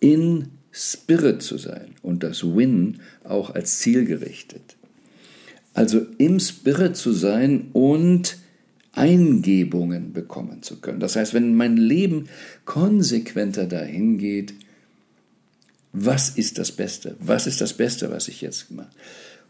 in 0.00 0.48
Spirit 0.72 1.42
zu 1.42 1.58
sein 1.58 1.94
und 2.02 2.22
das 2.22 2.44
Win 2.44 3.00
auch 3.24 3.50
als 3.50 3.78
Ziel 3.78 4.04
gerichtet. 4.04 4.76
Also 5.76 6.06
im 6.16 6.40
Spirit 6.40 6.96
zu 6.96 7.12
sein 7.12 7.68
und 7.74 8.38
Eingebungen 8.92 10.14
bekommen 10.14 10.62
zu 10.62 10.80
können. 10.80 11.00
Das 11.00 11.16
heißt, 11.16 11.34
wenn 11.34 11.54
mein 11.54 11.76
Leben 11.76 12.30
konsequenter 12.64 13.66
dahin 13.66 14.16
geht, 14.16 14.54
was 15.92 16.30
ist 16.30 16.56
das 16.56 16.72
Beste? 16.72 17.14
Was 17.20 17.46
ist 17.46 17.60
das 17.60 17.74
Beste, 17.74 18.10
was 18.10 18.28
ich 18.28 18.40
jetzt 18.40 18.70
mache? 18.70 18.88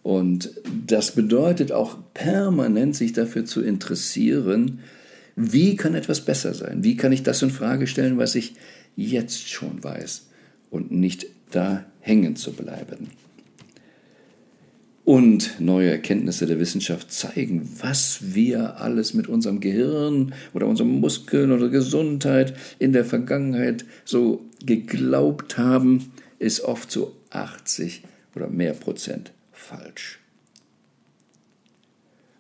Und 0.03 0.51
das 0.85 1.13
bedeutet 1.13 1.71
auch 1.71 1.97
permanent 2.13 2.97
sich 2.97 3.13
dafür 3.13 3.45
zu 3.45 3.63
interessieren, 3.63 4.81
wie 5.37 5.77
kann 5.77 5.95
etwas 5.95 6.25
besser 6.25 6.55
sein? 6.55 6.83
Wie 6.83 6.97
kann 6.97 7.13
ich 7.13 7.23
das 7.23 7.41
in 7.41 7.51
Frage 7.51 7.87
stellen, 7.87 8.19
was 8.19 8.35
ich 8.35 8.55
jetzt 8.97 9.49
schon 9.49 9.85
weiß 9.85 10.27
und 10.71 10.91
nicht 10.91 11.27
da 11.53 11.87
hängen 12.01 12.35
zu 12.35 12.53
bleiben? 12.53 13.11
Und 15.07 15.61
neue 15.61 15.89
Erkenntnisse 15.89 16.47
der 16.47 16.59
Wissenschaft 16.59 17.13
zeigen, 17.13 17.71
was 17.81 18.35
wir 18.35 18.81
alles 18.81 19.15
mit 19.15 19.29
unserem 19.29 19.61
Gehirn 19.61 20.35
oder 20.53 20.67
unseren 20.67 20.99
Muskeln 20.99 21.53
oder 21.53 21.69
Gesundheit 21.69 22.57
in 22.81 22.93
der 22.93 23.05
Vergangenheit 23.05 23.85
so 24.05 24.45
geglaubt 24.65 25.59
haben, 25.59 26.11
ist 26.41 26.63
oft 26.63 26.91
zu 26.91 27.13
80 27.31 28.03
oder 28.35 28.49
mehr 28.49 28.73
Prozent 28.73 29.31
falsch. 29.53 30.19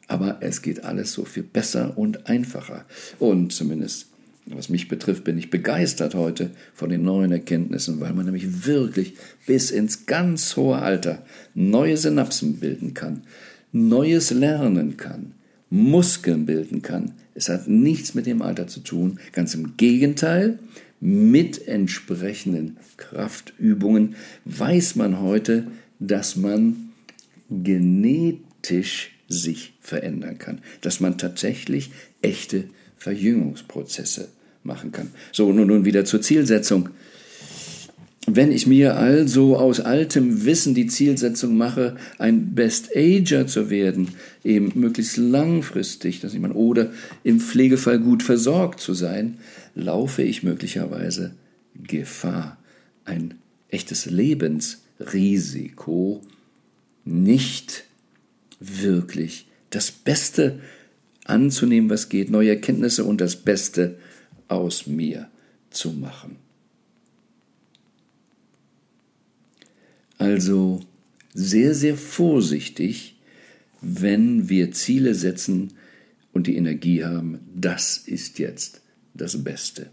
Aber 0.08 0.38
es 0.40 0.61
geht 0.61 0.82
alles 0.82 1.12
so 1.12 1.25
viel 1.25 1.44
besser 1.44 1.96
und 1.96 2.26
einfacher. 2.28 2.85
Und 3.20 3.52
zumindest, 3.52 4.08
was 4.46 4.68
mich 4.68 4.88
betrifft, 4.88 5.24
bin 5.24 5.38
ich 5.38 5.50
begeistert 5.50 6.14
heute 6.14 6.50
von 6.72 6.88
den 6.88 7.02
neuen 7.02 7.32
Erkenntnissen, 7.32 8.00
weil 8.00 8.12
man 8.12 8.26
nämlich 8.26 8.66
wirklich 8.66 9.14
bis 9.46 9.70
ins 9.70 10.06
ganz 10.06 10.56
hohe 10.56 10.76
Alter 10.76 11.24
neue 11.54 11.96
Synapsen 11.96 12.58
bilden 12.58 12.94
kann, 12.94 13.22
Neues 13.72 14.30
lernen 14.30 14.96
kann, 14.96 15.32
Muskeln 15.68 16.46
bilden 16.46 16.80
kann. 16.82 17.12
Es 17.34 17.48
hat 17.48 17.66
nichts 17.68 18.14
mit 18.14 18.26
dem 18.26 18.40
Alter 18.40 18.68
zu 18.68 18.80
tun, 18.80 19.18
ganz 19.32 19.54
im 19.54 19.76
Gegenteil. 19.76 20.58
Mit 21.00 21.66
entsprechenden 21.66 22.76
Kraftübungen 22.96 24.14
weiß 24.44 24.94
man 24.94 25.20
heute, 25.20 25.66
dass 25.98 26.36
man 26.36 26.90
genetisch 27.50 29.10
sich 29.28 29.74
verändern 29.80 30.38
kann, 30.38 30.60
dass 30.80 31.00
man 31.00 31.18
tatsächlich 31.18 31.90
echte 32.22 32.64
Verjüngungsprozesse 32.96 34.28
machen 34.66 34.92
kann. 34.92 35.11
So, 35.32 35.52
nun, 35.52 35.68
nun 35.68 35.85
wieder 35.85 36.04
zur 36.04 36.20
Zielsetzung. 36.20 36.90
Wenn 38.28 38.50
ich 38.50 38.66
mir 38.66 38.96
also 38.96 39.56
aus 39.56 39.78
altem 39.78 40.44
Wissen 40.44 40.75
die 40.75 40.88
Zielsetzung 40.88 41.56
mache, 41.56 41.94
ein 42.18 42.56
Best-Ager 42.56 43.46
zu 43.46 43.70
werden, 43.70 44.08
eben 44.42 44.73
möglichst 44.75 45.16
langfristig, 45.16 46.20
dass 46.20 46.35
ich 46.35 46.40
meine, 46.40 46.54
oder 46.54 46.90
im 47.23 47.38
Pflegefall 47.38 48.00
gut 48.00 48.25
versorgt 48.25 48.80
zu 48.80 48.94
sein, 48.94 49.38
laufe 49.76 50.23
ich 50.23 50.42
möglicherweise 50.42 51.37
Gefahr, 51.87 52.58
ein 53.04 53.35
echtes 53.68 54.06
Lebensrisiko 54.06 56.23
nicht 57.04 57.85
wirklich 58.59 59.46
das 59.70 59.92
Beste 59.92 60.59
anzunehmen, 61.24 61.90
was 61.90 62.09
geht, 62.09 62.31
neue 62.31 62.48
Erkenntnisse 62.50 63.05
und 63.05 63.20
das 63.20 63.37
Beste 63.37 63.98
aus 64.48 64.87
mir 64.87 65.30
zu 65.70 65.92
machen. 65.92 66.37
Also 70.18 70.80
sehr, 71.35 71.74
sehr 71.74 71.96
vorsichtig, 71.96 73.16
wenn 73.82 74.48
wir 74.48 74.72
Ziele 74.72 75.14
setzen 75.14 75.74
und 76.32 76.46
die 76.46 76.56
Energie 76.56 77.04
haben, 77.04 77.40
das 77.54 77.98
ist 77.98 78.38
jetzt 78.38 78.80
das 79.14 79.44
Beste. 79.44 79.90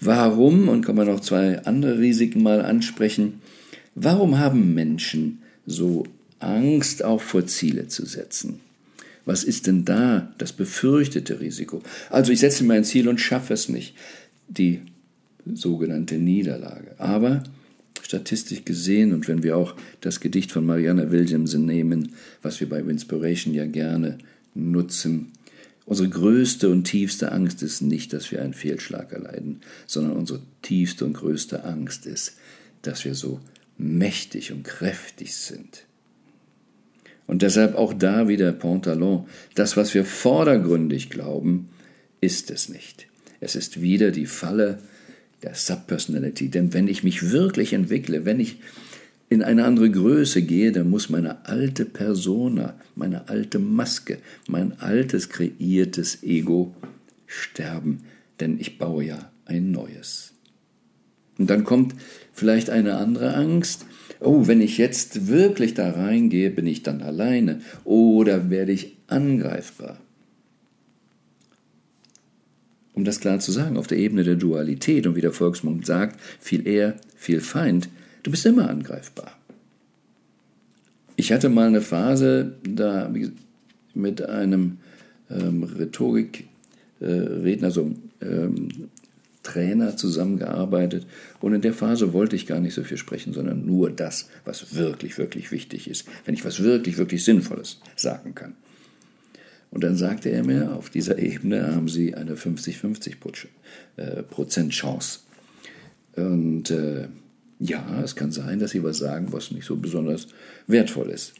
Warum, 0.00 0.68
und 0.68 0.84
kann 0.84 0.96
man 0.96 1.06
noch 1.06 1.20
zwei 1.20 1.62
andere 1.64 1.98
Risiken 1.98 2.42
mal 2.42 2.62
ansprechen, 2.62 3.42
Warum 3.94 4.38
haben 4.38 4.72
Menschen 4.74 5.42
so 5.66 6.04
Angst, 6.38 7.04
auch 7.04 7.20
vor 7.20 7.46
Ziele 7.46 7.88
zu 7.88 8.06
setzen? 8.06 8.60
Was 9.30 9.44
ist 9.44 9.68
denn 9.68 9.84
da 9.84 10.34
das 10.38 10.52
befürchtete 10.52 11.38
Risiko? 11.38 11.84
Also 12.10 12.32
ich 12.32 12.40
setze 12.40 12.64
mir 12.64 12.74
ein 12.74 12.82
Ziel 12.82 13.06
und 13.06 13.20
schaffe 13.20 13.54
es 13.54 13.68
nicht. 13.68 13.94
Die 14.48 14.80
sogenannte 15.46 16.16
Niederlage. 16.16 16.96
Aber 16.98 17.44
statistisch 18.02 18.64
gesehen, 18.64 19.12
und 19.12 19.28
wenn 19.28 19.44
wir 19.44 19.56
auch 19.56 19.76
das 20.00 20.18
Gedicht 20.18 20.50
von 20.50 20.66
Marianne 20.66 21.12
Williamson 21.12 21.64
nehmen, 21.64 22.16
was 22.42 22.58
wir 22.58 22.68
bei 22.68 22.80
Inspiration 22.80 23.54
ja 23.54 23.66
gerne 23.66 24.18
nutzen, 24.56 25.30
unsere 25.86 26.08
größte 26.08 26.68
und 26.68 26.82
tiefste 26.82 27.30
Angst 27.30 27.62
ist 27.62 27.82
nicht, 27.82 28.12
dass 28.12 28.32
wir 28.32 28.42
einen 28.42 28.52
Fehlschlag 28.52 29.12
erleiden, 29.12 29.60
sondern 29.86 30.16
unsere 30.16 30.40
tiefste 30.62 31.04
und 31.04 31.12
größte 31.12 31.62
Angst 31.62 32.04
ist, 32.04 32.32
dass 32.82 33.04
wir 33.04 33.14
so 33.14 33.38
mächtig 33.78 34.50
und 34.50 34.64
kräftig 34.64 35.36
sind. 35.36 35.84
Und 37.30 37.42
deshalb 37.42 37.76
auch 37.76 37.94
da 37.94 38.26
wieder 38.26 38.50
Pantalon, 38.50 39.28
das, 39.54 39.76
was 39.76 39.94
wir 39.94 40.04
vordergründig 40.04 41.10
glauben, 41.10 41.68
ist 42.20 42.50
es 42.50 42.68
nicht. 42.68 43.06
Es 43.38 43.54
ist 43.54 43.80
wieder 43.80 44.10
die 44.10 44.26
Falle 44.26 44.80
der 45.44 45.54
Subpersonality. 45.54 46.48
Denn 46.48 46.74
wenn 46.74 46.88
ich 46.88 47.04
mich 47.04 47.30
wirklich 47.30 47.72
entwickle, 47.72 48.24
wenn 48.24 48.40
ich 48.40 48.58
in 49.28 49.44
eine 49.44 49.64
andere 49.64 49.88
Größe 49.92 50.42
gehe, 50.42 50.72
dann 50.72 50.90
muss 50.90 51.08
meine 51.08 51.46
alte 51.46 51.84
Persona, 51.84 52.74
meine 52.96 53.28
alte 53.28 53.60
Maske, 53.60 54.18
mein 54.48 54.80
altes 54.80 55.28
kreiertes 55.28 56.24
Ego 56.24 56.74
sterben, 57.28 58.00
denn 58.40 58.58
ich 58.58 58.76
baue 58.76 59.04
ja 59.04 59.30
ein 59.44 59.70
neues. 59.70 60.32
Und 61.38 61.48
dann 61.48 61.62
kommt 61.62 61.94
vielleicht 62.32 62.70
eine 62.70 62.96
andere 62.96 63.34
Angst. 63.34 63.86
Oh, 64.20 64.46
wenn 64.46 64.60
ich 64.60 64.76
jetzt 64.76 65.28
wirklich 65.28 65.72
da 65.72 65.90
reingehe, 65.90 66.50
bin 66.50 66.66
ich 66.66 66.82
dann 66.82 67.00
alleine 67.00 67.62
oder 67.84 68.50
werde 68.50 68.72
ich 68.72 68.96
angreifbar? 69.06 69.98
Um 72.92 73.04
das 73.04 73.20
klar 73.20 73.40
zu 73.40 73.50
sagen, 73.50 73.78
auf 73.78 73.86
der 73.86 73.96
Ebene 73.96 74.24
der 74.24 74.34
Dualität 74.34 75.06
und 75.06 75.16
wie 75.16 75.22
der 75.22 75.32
Volksmund 75.32 75.86
sagt, 75.86 76.20
viel 76.38 76.66
eher, 76.66 76.96
viel 77.16 77.40
Feind, 77.40 77.88
du 78.22 78.30
bist 78.30 78.44
immer 78.44 78.68
angreifbar. 78.68 79.38
Ich 81.16 81.32
hatte 81.32 81.48
mal 81.48 81.68
eine 81.68 81.80
Phase 81.80 82.56
da 82.62 83.10
mit 83.94 84.22
einem 84.22 84.78
ähm, 85.30 85.62
Rhetorikredner, 85.62 87.68
äh, 87.68 87.70
so 87.70 87.90
ähm, 88.20 88.68
Trainer 89.50 89.96
zusammengearbeitet 89.96 91.06
und 91.40 91.54
in 91.54 91.60
der 91.60 91.74
Phase 91.74 92.12
wollte 92.12 92.36
ich 92.36 92.46
gar 92.46 92.60
nicht 92.60 92.74
so 92.74 92.84
viel 92.84 92.96
sprechen, 92.96 93.32
sondern 93.32 93.66
nur 93.66 93.90
das, 93.90 94.28
was 94.44 94.74
wirklich, 94.74 95.18
wirklich 95.18 95.50
wichtig 95.50 95.88
ist, 95.90 96.06
wenn 96.24 96.34
ich 96.34 96.44
was 96.44 96.62
wirklich, 96.62 96.98
wirklich 96.98 97.24
Sinnvolles 97.24 97.80
sagen 97.96 98.34
kann. 98.34 98.54
Und 99.70 99.84
dann 99.84 99.96
sagte 99.96 100.30
er 100.30 100.44
mir, 100.44 100.72
auf 100.74 100.90
dieser 100.90 101.18
Ebene 101.18 101.74
haben 101.74 101.88
Sie 101.88 102.14
eine 102.14 102.34
50-50 102.34 103.46
äh, 103.96 104.22
Prozent 104.24 104.72
Chance. 104.72 105.20
Und 106.16 106.70
äh, 106.70 107.08
ja, 107.60 108.02
es 108.02 108.16
kann 108.16 108.32
sein, 108.32 108.58
dass 108.58 108.72
Sie 108.72 108.82
was 108.82 108.98
sagen, 108.98 109.32
was 109.32 109.52
nicht 109.52 109.64
so 109.64 109.76
besonders 109.76 110.28
wertvoll 110.66 111.10
ist. 111.10 111.34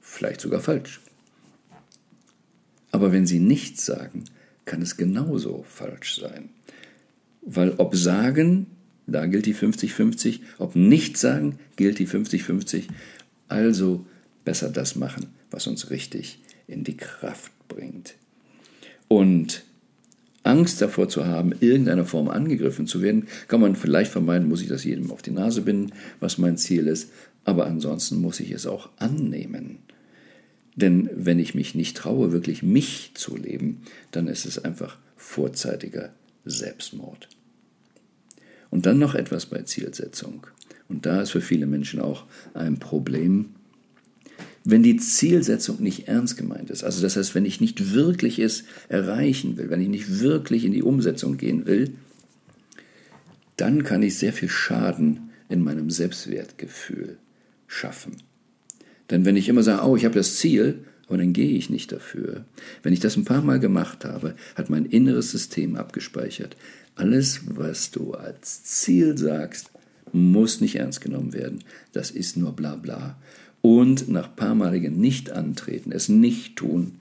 Vielleicht 0.00 0.40
sogar 0.42 0.60
falsch. 0.60 1.00
Aber 2.90 3.10
wenn 3.10 3.26
Sie 3.26 3.38
nichts 3.38 3.86
sagen, 3.86 4.24
kann 4.64 4.82
es 4.82 4.96
genauso 4.96 5.64
falsch 5.66 6.20
sein. 6.20 6.50
Weil 7.42 7.72
ob 7.78 7.96
sagen, 7.96 8.66
da 9.06 9.26
gilt 9.26 9.46
die 9.46 9.54
50-50, 9.54 10.40
ob 10.58 10.76
nicht 10.76 11.16
sagen, 11.16 11.58
gilt 11.76 11.98
die 11.98 12.06
50-50. 12.06 12.84
Also 13.48 14.06
besser 14.44 14.70
das 14.70 14.96
machen, 14.96 15.26
was 15.50 15.66
uns 15.66 15.90
richtig 15.90 16.38
in 16.66 16.84
die 16.84 16.96
Kraft 16.96 17.52
bringt. 17.68 18.14
Und 19.08 19.64
Angst 20.44 20.82
davor 20.82 21.08
zu 21.08 21.26
haben, 21.26 21.52
irgendeiner 21.60 22.04
Form 22.04 22.28
angegriffen 22.28 22.86
zu 22.86 23.02
werden, 23.02 23.28
kann 23.48 23.60
man 23.60 23.76
vielleicht 23.76 24.10
vermeiden, 24.10 24.48
muss 24.48 24.62
ich 24.62 24.68
das 24.68 24.84
jedem 24.84 25.10
auf 25.10 25.22
die 25.22 25.30
Nase 25.30 25.62
binden, 25.62 25.92
was 26.18 26.38
mein 26.38 26.56
Ziel 26.56 26.88
ist, 26.88 27.10
aber 27.44 27.66
ansonsten 27.66 28.20
muss 28.20 28.40
ich 28.40 28.50
es 28.50 28.66
auch 28.66 28.90
annehmen. 28.98 29.78
Denn 30.74 31.10
wenn 31.14 31.38
ich 31.38 31.54
mich 31.54 31.74
nicht 31.74 31.96
traue, 31.96 32.32
wirklich 32.32 32.62
mich 32.62 33.12
zu 33.14 33.36
leben, 33.36 33.82
dann 34.10 34.26
ist 34.26 34.46
es 34.46 34.64
einfach 34.64 34.98
vorzeitiger 35.16 36.12
Selbstmord. 36.44 37.28
Und 38.72 38.86
dann 38.86 38.98
noch 38.98 39.14
etwas 39.14 39.44
bei 39.46 39.62
Zielsetzung. 39.62 40.46
Und 40.88 41.04
da 41.04 41.20
ist 41.20 41.30
für 41.30 41.42
viele 41.42 41.66
Menschen 41.66 42.00
auch 42.00 42.24
ein 42.54 42.78
Problem, 42.78 43.50
wenn 44.64 44.82
die 44.82 44.96
Zielsetzung 44.96 45.82
nicht 45.82 46.08
ernst 46.08 46.38
gemeint 46.38 46.70
ist. 46.70 46.82
Also 46.82 47.02
das 47.02 47.16
heißt, 47.16 47.34
wenn 47.34 47.44
ich 47.44 47.60
nicht 47.60 47.92
wirklich 47.92 48.38
es 48.38 48.64
erreichen 48.88 49.58
will, 49.58 49.68
wenn 49.68 49.82
ich 49.82 49.88
nicht 49.88 50.20
wirklich 50.20 50.64
in 50.64 50.72
die 50.72 50.82
Umsetzung 50.82 51.36
gehen 51.36 51.66
will, 51.66 51.92
dann 53.58 53.84
kann 53.84 54.02
ich 54.02 54.16
sehr 54.16 54.32
viel 54.32 54.48
Schaden 54.48 55.30
in 55.50 55.62
meinem 55.62 55.90
Selbstwertgefühl 55.90 57.18
schaffen. 57.66 58.16
Denn 59.10 59.26
wenn 59.26 59.36
ich 59.36 59.50
immer 59.50 59.62
sage, 59.62 59.86
oh, 59.86 59.96
ich 59.96 60.06
habe 60.06 60.14
das 60.14 60.36
Ziel, 60.36 60.84
aber 61.12 61.18
dann 61.18 61.34
gehe 61.34 61.58
ich 61.58 61.68
nicht 61.68 61.92
dafür. 61.92 62.46
Wenn 62.82 62.94
ich 62.94 63.00
das 63.00 63.18
ein 63.18 63.26
paar 63.26 63.42
Mal 63.42 63.60
gemacht 63.60 64.06
habe, 64.06 64.34
hat 64.54 64.70
mein 64.70 64.86
inneres 64.86 65.30
System 65.30 65.76
abgespeichert. 65.76 66.56
Alles, 66.94 67.42
was 67.44 67.90
du 67.90 68.14
als 68.14 68.64
Ziel 68.64 69.18
sagst, 69.18 69.70
muss 70.12 70.62
nicht 70.62 70.76
ernst 70.76 71.02
genommen 71.02 71.34
werden. 71.34 71.64
Das 71.92 72.10
ist 72.10 72.38
nur 72.38 72.52
bla 72.52 72.76
bla. 72.76 73.18
Und 73.60 74.08
nach 74.08 74.34
paarmaligem 74.34 74.98
Nicht-Antreten, 74.98 75.92
es 75.92 76.08
nicht 76.08 76.56
tun, 76.56 76.92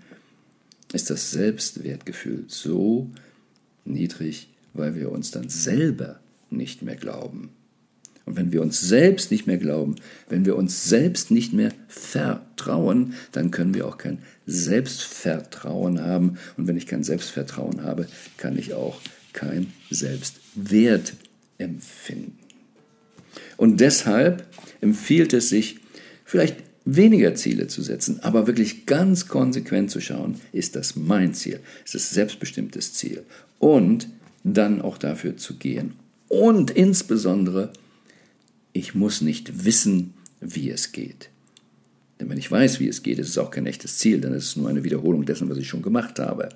ist 0.92 1.10
das 1.10 1.32
Selbstwertgefühl 1.32 2.44
so 2.50 3.10
niedrig, 3.86 4.50
weil 4.74 4.94
wir 4.94 5.10
uns 5.10 5.32
dann 5.32 5.48
selber 5.48 6.20
nicht 6.50 6.82
mehr 6.82 6.98
glauben. 6.98 7.52
Und 8.32 8.38
wenn 8.38 8.54
wir 8.54 8.62
uns 8.62 8.80
selbst 8.80 9.30
nicht 9.30 9.46
mehr 9.46 9.58
glauben, 9.58 9.98
wenn 10.30 10.46
wir 10.46 10.56
uns 10.56 10.86
selbst 10.86 11.32
nicht 11.32 11.52
mehr 11.52 11.74
vertrauen, 11.90 13.14
dann 13.34 13.52
können 13.52 13.74
wir 13.74 13.86
auch 13.86 13.98
kein 13.98 14.20
Selbstvertrauen 14.46 16.02
haben. 16.02 16.38
Und 16.56 16.66
wenn 16.66 16.78
ich 16.78 16.88
kein 16.88 17.04
Selbstvertrauen 17.04 17.84
habe, 17.84 18.08
kann 18.38 18.58
ich 18.58 18.74
auch 18.74 19.02
kein 19.34 19.74
Selbstwert 19.90 21.12
empfinden. 21.58 22.38
Und 23.58 23.82
deshalb 23.82 24.48
empfiehlt 24.80 25.34
es 25.34 25.50
sich, 25.50 25.80
vielleicht 26.24 26.56
weniger 26.86 27.36
Ziele 27.36 27.68
zu 27.68 27.82
setzen, 27.82 28.22
aber 28.22 28.48
wirklich 28.48 28.86
ganz 28.86 29.28
konsequent 29.28 29.92
zu 29.92 30.00
schauen, 30.00 30.40
ist 30.54 30.78
das 30.78 30.96
mein 30.96 31.34
Ziel, 31.34 31.60
ist 31.84 31.96
es 31.96 32.12
selbstbestimmtes 32.12 32.94
Ziel 32.94 33.24
und 33.60 34.08
dann 34.46 34.82
auch 34.82 34.98
dafür 34.98 35.36
zu 35.36 35.58
gehen. 35.58 35.96
Und 36.30 36.72
insbesondere, 36.72 37.74
ich 38.74 38.96
muss 38.96 39.22
nicht 39.22 39.66
wissen, 39.66 40.14
wie 40.40 40.70
es 40.70 40.92
geht. 40.92 41.30
Denn 42.20 42.30
wenn 42.30 42.38
ich 42.38 42.52
weiß, 42.52 42.80
wie 42.80 42.88
es 42.88 43.04
geht, 43.04 43.20
ist 43.20 43.30
es 43.30 43.38
auch 43.38 43.52
kein 43.52 43.66
echtes 43.66 43.98
Ziel, 43.98 44.22
dann 44.22 44.34
ist 44.34 44.46
es 44.46 44.56
nur 44.56 44.70
eine 44.70 44.84
Wiederholung 44.84 45.26
dessen, 45.26 45.50
was 45.50 45.58
ich 45.58 45.68
schon 45.68 45.82
gemacht 45.82 46.20
habe. 46.20 46.50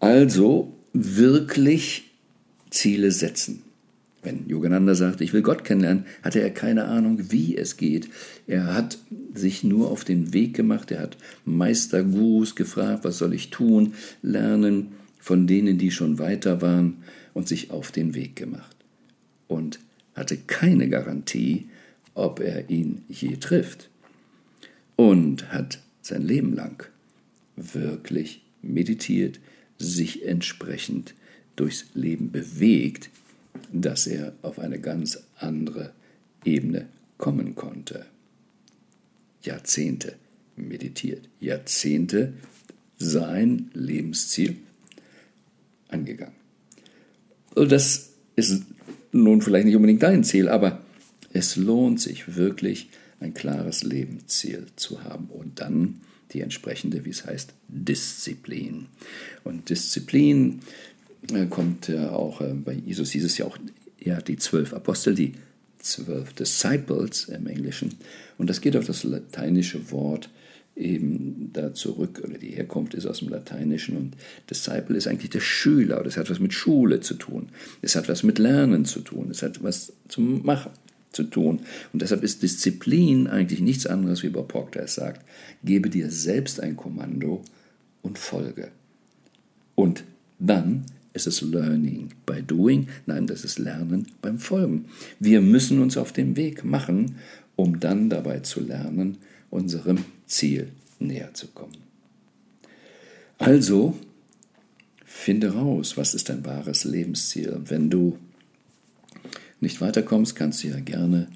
Also 0.00 0.74
wirklich 0.92 2.10
Ziele 2.70 3.10
setzen. 3.10 3.62
Wenn 4.22 4.48
Yogananda 4.48 4.94
sagt, 4.94 5.20
ich 5.20 5.32
will 5.32 5.42
Gott 5.42 5.64
kennenlernen, 5.64 6.04
hatte 6.22 6.40
er 6.40 6.50
keine 6.50 6.84
Ahnung, 6.84 7.32
wie 7.32 7.56
es 7.56 7.76
geht. 7.76 8.08
Er 8.46 8.74
hat 8.74 8.98
sich 9.34 9.64
nur 9.64 9.90
auf 9.90 10.04
den 10.04 10.32
Weg 10.32 10.54
gemacht, 10.54 10.92
er 10.92 11.00
hat 11.00 11.16
Meister, 11.44 12.04
Gurus 12.04 12.54
gefragt, 12.54 13.04
was 13.04 13.18
soll 13.18 13.34
ich 13.34 13.50
tun, 13.50 13.94
lernen 14.22 14.92
von 15.18 15.46
denen, 15.46 15.78
die 15.78 15.90
schon 15.90 16.18
weiter 16.18 16.62
waren 16.62 16.98
und 17.34 17.48
sich 17.48 17.70
auf 17.70 17.90
den 17.90 18.14
Weg 18.14 18.36
gemacht. 18.36 18.76
Und 19.48 19.80
hatte 20.14 20.36
keine 20.36 20.88
Garantie, 20.88 21.68
ob 22.14 22.40
er 22.40 22.70
ihn 22.70 23.04
je 23.08 23.36
trifft. 23.36 23.88
Und 24.96 25.52
hat 25.52 25.80
sein 26.02 26.22
Leben 26.22 26.54
lang 26.54 26.86
wirklich 27.56 28.42
meditiert, 28.60 29.40
sich 29.78 30.24
entsprechend 30.24 31.14
durchs 31.56 31.86
Leben 31.94 32.30
bewegt, 32.30 33.10
dass 33.72 34.06
er 34.06 34.32
auf 34.42 34.58
eine 34.58 34.78
ganz 34.78 35.22
andere 35.36 35.92
Ebene 36.44 36.88
kommen 37.18 37.54
konnte. 37.54 38.06
Jahrzehnte 39.42 40.14
meditiert, 40.56 41.28
Jahrzehnte 41.40 42.34
sein 42.98 43.70
Lebensziel 43.74 44.56
angegangen. 45.88 46.34
Also 47.54 47.66
das 47.68 48.10
ist 48.36 48.64
nun 49.12 49.42
vielleicht 49.42 49.66
nicht 49.66 49.76
unbedingt 49.76 50.02
dein 50.02 50.24
Ziel, 50.24 50.48
aber 50.48 50.80
es 51.32 51.56
lohnt 51.56 52.00
sich 52.00 52.36
wirklich, 52.36 52.88
ein 53.20 53.34
klares 53.34 53.84
Lebensziel 53.84 54.66
zu 54.74 55.04
haben 55.04 55.26
und 55.26 55.60
dann 55.60 56.00
die 56.32 56.40
entsprechende, 56.40 57.04
wie 57.04 57.10
es 57.10 57.24
heißt, 57.24 57.52
Disziplin. 57.68 58.86
Und 59.44 59.70
Disziplin 59.70 60.60
äh, 61.32 61.46
kommt 61.46 61.88
ja 61.88 62.10
auch 62.10 62.40
äh, 62.40 62.52
bei 62.52 62.72
Jesus 62.72 63.12
hieß 63.12 63.24
es 63.24 63.38
ja 63.38 63.46
auch, 63.46 63.58
ja, 64.00 64.20
die 64.20 64.36
zwölf 64.36 64.74
Apostel, 64.74 65.14
die 65.14 65.34
zwölf 65.78 66.32
Disciples 66.32 67.26
im 67.26 67.46
Englischen. 67.46 67.94
Und 68.38 68.50
das 68.50 68.60
geht 68.60 68.76
auf 68.76 68.86
das 68.86 69.04
lateinische 69.04 69.90
Wort 69.92 70.30
eben 70.74 71.50
da 71.52 71.74
zurück, 71.74 72.22
oder 72.24 72.38
die 72.38 72.50
Herkunft 72.50 72.94
ist 72.94 73.06
aus 73.06 73.18
dem 73.18 73.28
Lateinischen. 73.28 73.96
Und 73.96 74.16
Disciple 74.50 74.96
ist 74.96 75.06
eigentlich 75.06 75.30
der 75.30 75.40
Schüler, 75.40 76.02
das 76.02 76.16
hat 76.16 76.30
was 76.30 76.40
mit 76.40 76.54
Schule 76.54 77.00
zu 77.00 77.14
tun. 77.14 77.48
Es 77.82 77.94
hat 77.94 78.08
was 78.08 78.22
mit 78.22 78.38
Lernen 78.38 78.84
zu 78.84 79.00
tun. 79.00 79.28
Es 79.30 79.42
hat 79.42 79.62
was 79.62 79.92
zum 80.08 80.44
Machen 80.44 80.72
zu 81.12 81.24
tun. 81.24 81.60
Und 81.92 82.02
deshalb 82.02 82.22
ist 82.22 82.42
Disziplin 82.42 83.26
eigentlich 83.26 83.60
nichts 83.60 83.86
anderes, 83.86 84.22
wie 84.22 84.30
Bob 84.30 84.48
Proctor 84.48 84.82
es 84.82 84.94
sagt. 84.94 85.24
Gebe 85.62 85.90
dir 85.90 86.10
selbst 86.10 86.60
ein 86.60 86.76
Kommando 86.76 87.42
und 88.00 88.18
folge. 88.18 88.70
Und 89.74 90.04
dann 90.38 90.84
ist 91.12 91.26
es 91.26 91.42
Learning 91.42 92.08
by 92.24 92.42
Doing, 92.42 92.88
nein, 93.06 93.26
das 93.26 93.44
ist 93.44 93.58
Lernen 93.58 94.06
beim 94.22 94.38
Folgen. 94.38 94.86
Wir 95.20 95.40
müssen 95.40 95.80
uns 95.80 95.96
auf 95.96 96.12
den 96.12 96.36
Weg 96.36 96.64
machen, 96.64 97.16
um 97.56 97.80
dann 97.80 98.08
dabei 98.08 98.40
zu 98.40 98.60
lernen, 98.60 99.18
unserem 99.52 100.04
Ziel 100.26 100.72
näher 100.98 101.34
zu 101.34 101.46
kommen. 101.48 101.76
Also, 103.38 103.96
finde 105.04 105.52
raus, 105.52 105.96
was 105.96 106.14
ist 106.14 106.30
dein 106.30 106.44
wahres 106.44 106.84
Lebensziel. 106.84 107.60
Wenn 107.64 107.90
du 107.90 108.18
nicht 109.60 109.80
weiterkommst, 109.80 110.34
kannst 110.34 110.64
du 110.64 110.68
ja 110.68 110.80
gerne 110.80 111.28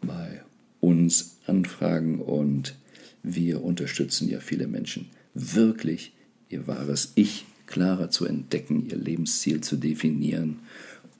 bei 0.00 0.42
uns 0.80 1.38
anfragen 1.46 2.20
und 2.20 2.76
wir 3.22 3.62
unterstützen 3.62 4.28
ja 4.28 4.40
viele 4.40 4.68
Menschen 4.68 5.10
wirklich 5.34 6.12
ihr 6.48 6.66
wahres 6.66 7.12
Ich 7.16 7.46
klarer 7.66 8.10
zu 8.10 8.26
entdecken, 8.26 8.88
ihr 8.88 8.96
Lebensziel 8.96 9.60
zu 9.60 9.76
definieren 9.76 10.60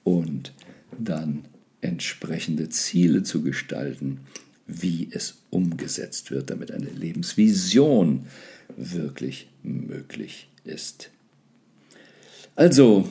und 0.03 0.53
dann 0.97 1.43
entsprechende 1.81 2.69
Ziele 2.69 3.23
zu 3.23 3.41
gestalten, 3.41 4.21
wie 4.67 5.09
es 5.11 5.41
umgesetzt 5.49 6.31
wird, 6.31 6.49
damit 6.49 6.71
eine 6.71 6.89
Lebensvision 6.89 8.27
wirklich 8.75 9.49
möglich 9.63 10.49
ist. 10.65 11.09
Also, 12.55 13.09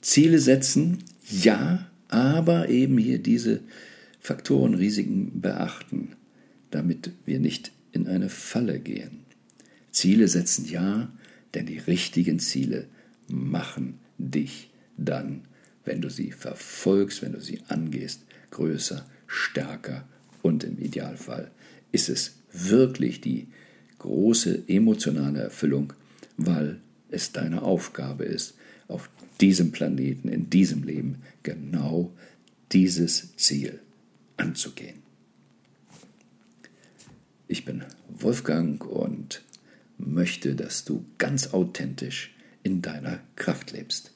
Ziele 0.00 0.38
setzen, 0.38 1.04
ja, 1.28 1.90
aber 2.08 2.68
eben 2.68 2.96
hier 2.96 3.18
diese 3.18 3.60
Faktoren, 4.20 4.74
Risiken 4.74 5.40
beachten, 5.40 6.12
damit 6.70 7.10
wir 7.26 7.40
nicht 7.40 7.72
in 7.92 8.06
eine 8.06 8.28
Falle 8.28 8.78
gehen. 8.78 9.20
Ziele 9.90 10.28
setzen, 10.28 10.68
ja, 10.68 11.10
denn 11.54 11.66
die 11.66 11.78
richtigen 11.78 12.38
Ziele 12.38 12.86
machen 13.26 13.98
dich 14.18 14.70
dann, 14.96 15.42
wenn 15.84 16.00
du 16.00 16.10
sie 16.10 16.30
verfolgst, 16.30 17.22
wenn 17.22 17.32
du 17.32 17.40
sie 17.40 17.60
angehst, 17.68 18.20
größer, 18.50 19.06
stärker 19.28 20.08
und 20.42 20.64
im 20.64 20.78
Idealfall 20.78 21.52
ist 21.92 22.08
es 22.08 22.36
wirklich 22.52 23.20
die 23.20 23.46
große 23.98 24.64
emotionale 24.68 25.40
Erfüllung, 25.40 25.92
weil 26.36 26.80
es 27.10 27.32
deine 27.32 27.62
Aufgabe 27.62 28.24
ist, 28.24 28.54
auf 28.88 29.10
diesem 29.40 29.70
Planeten, 29.70 30.28
in 30.28 30.50
diesem 30.50 30.82
Leben 30.82 31.22
genau 31.42 32.12
dieses 32.72 33.36
Ziel 33.36 33.80
anzugehen. 34.36 35.02
Ich 37.46 37.64
bin 37.64 37.84
Wolfgang 38.08 38.84
und 38.84 39.42
möchte, 39.98 40.54
dass 40.54 40.84
du 40.84 41.04
ganz 41.18 41.52
authentisch 41.54 42.34
in 42.62 42.82
deiner 42.82 43.20
Kraft 43.36 43.72
lebst. 43.72 44.12